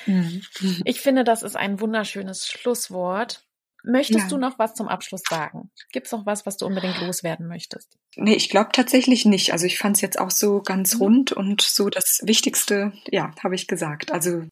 [0.06, 0.44] Mhm.
[0.86, 3.44] Ich finde, das ist ein wunderschönes Schlusswort.
[3.84, 4.28] Möchtest ja.
[4.30, 5.70] du noch was zum Abschluss sagen?
[5.92, 7.98] Gibt es noch was, was du unbedingt loswerden möchtest?
[8.16, 9.52] Nee, ich glaube tatsächlich nicht.
[9.52, 11.02] Also ich fand es jetzt auch so ganz mhm.
[11.02, 14.12] rund und so das Wichtigste, ja, habe ich gesagt.
[14.12, 14.44] Also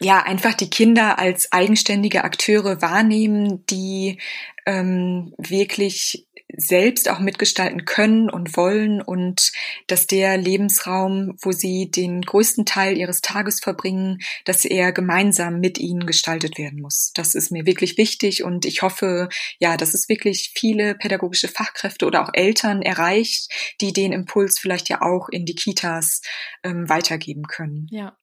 [0.00, 4.18] ja, einfach die Kinder als eigenständige Akteure wahrnehmen, die
[4.66, 9.52] ähm, wirklich selbst auch mitgestalten können und wollen und
[9.86, 15.78] dass der Lebensraum, wo sie den größten Teil ihres Tages verbringen, dass er gemeinsam mit
[15.78, 17.12] ihnen gestaltet werden muss.
[17.14, 22.06] Das ist mir wirklich wichtig und ich hoffe, ja, dass es wirklich viele pädagogische Fachkräfte
[22.06, 23.50] oder auch Eltern erreicht,
[23.80, 26.20] die den Impuls vielleicht ja auch in die Kitas
[26.62, 27.86] ähm, weitergeben können.
[27.90, 28.16] Ja.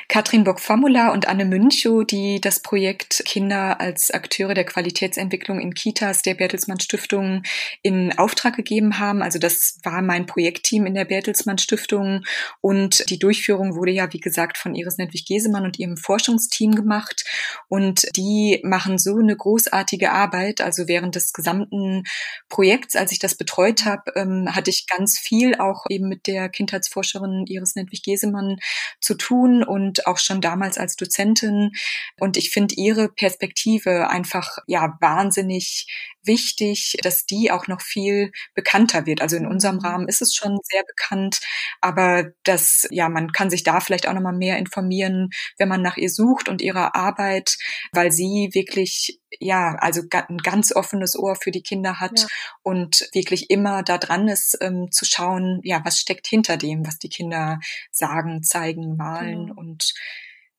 [0.07, 6.21] Katrin Bock-Formula und Anne Münchow, die das Projekt Kinder als Akteure der Qualitätsentwicklung in Kitas
[6.21, 7.43] der Bertelsmann Stiftung
[7.81, 9.21] in Auftrag gegeben haben.
[9.21, 12.23] Also das war mein Projektteam in der Bertelsmann Stiftung
[12.61, 17.25] und die Durchführung wurde ja, wie gesagt, von Iris Nentwich-Gesemann und ihrem Forschungsteam gemacht
[17.67, 20.61] und die machen so eine großartige Arbeit.
[20.61, 22.03] Also während des gesamten
[22.47, 26.47] Projekts, als ich das betreut habe, ähm, hatte ich ganz viel auch eben mit der
[26.47, 28.57] Kindheit Kindheitsforscherin Iris Nentwich-Gesemann
[28.99, 31.71] zu tun und auch schon damals als Dozentin.
[32.19, 35.87] Und ich finde ihre Perspektive einfach, ja, wahnsinnig
[36.25, 39.21] wichtig, dass die auch noch viel bekannter wird.
[39.21, 41.39] Also in unserem Rahmen ist es schon sehr bekannt,
[41.81, 45.81] aber das, ja, man kann sich da vielleicht auch noch mal mehr informieren, wenn man
[45.81, 47.57] nach ihr sucht und ihrer Arbeit,
[47.91, 52.27] weil sie wirklich ja, also ein ganz offenes Ohr für die Kinder hat ja.
[52.63, 56.97] und wirklich immer da dran ist, ähm, zu schauen, ja, was steckt hinter dem, was
[56.99, 57.59] die Kinder
[57.91, 59.59] sagen, zeigen, malen genau.
[59.59, 59.93] und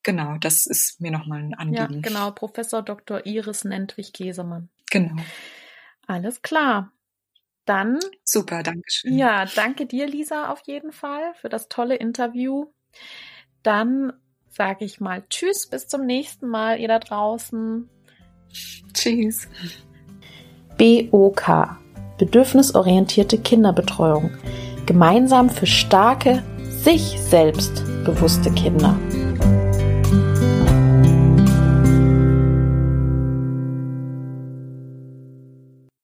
[0.03, 1.95] genau, das ist mir nochmal ein Anliegen.
[1.95, 3.25] Ja, genau, Professor Dr.
[3.25, 4.69] Iris Nentwich-Gesemann.
[4.91, 5.21] Genau.
[6.07, 6.91] Alles klar.
[7.65, 7.99] Dann.
[8.23, 9.17] Super, danke schön.
[9.17, 12.67] Ja, danke dir, Lisa, auf jeden Fall für das tolle Interview.
[13.61, 14.13] Dann
[14.49, 17.89] sage ich mal Tschüss, bis zum nächsten Mal, ihr da draußen.
[18.93, 19.47] Tschüss.
[20.77, 21.77] BOK
[22.17, 24.31] Bedürfnisorientierte Kinderbetreuung.
[24.85, 28.97] Gemeinsam für starke, sich selbst bewusste Kinder.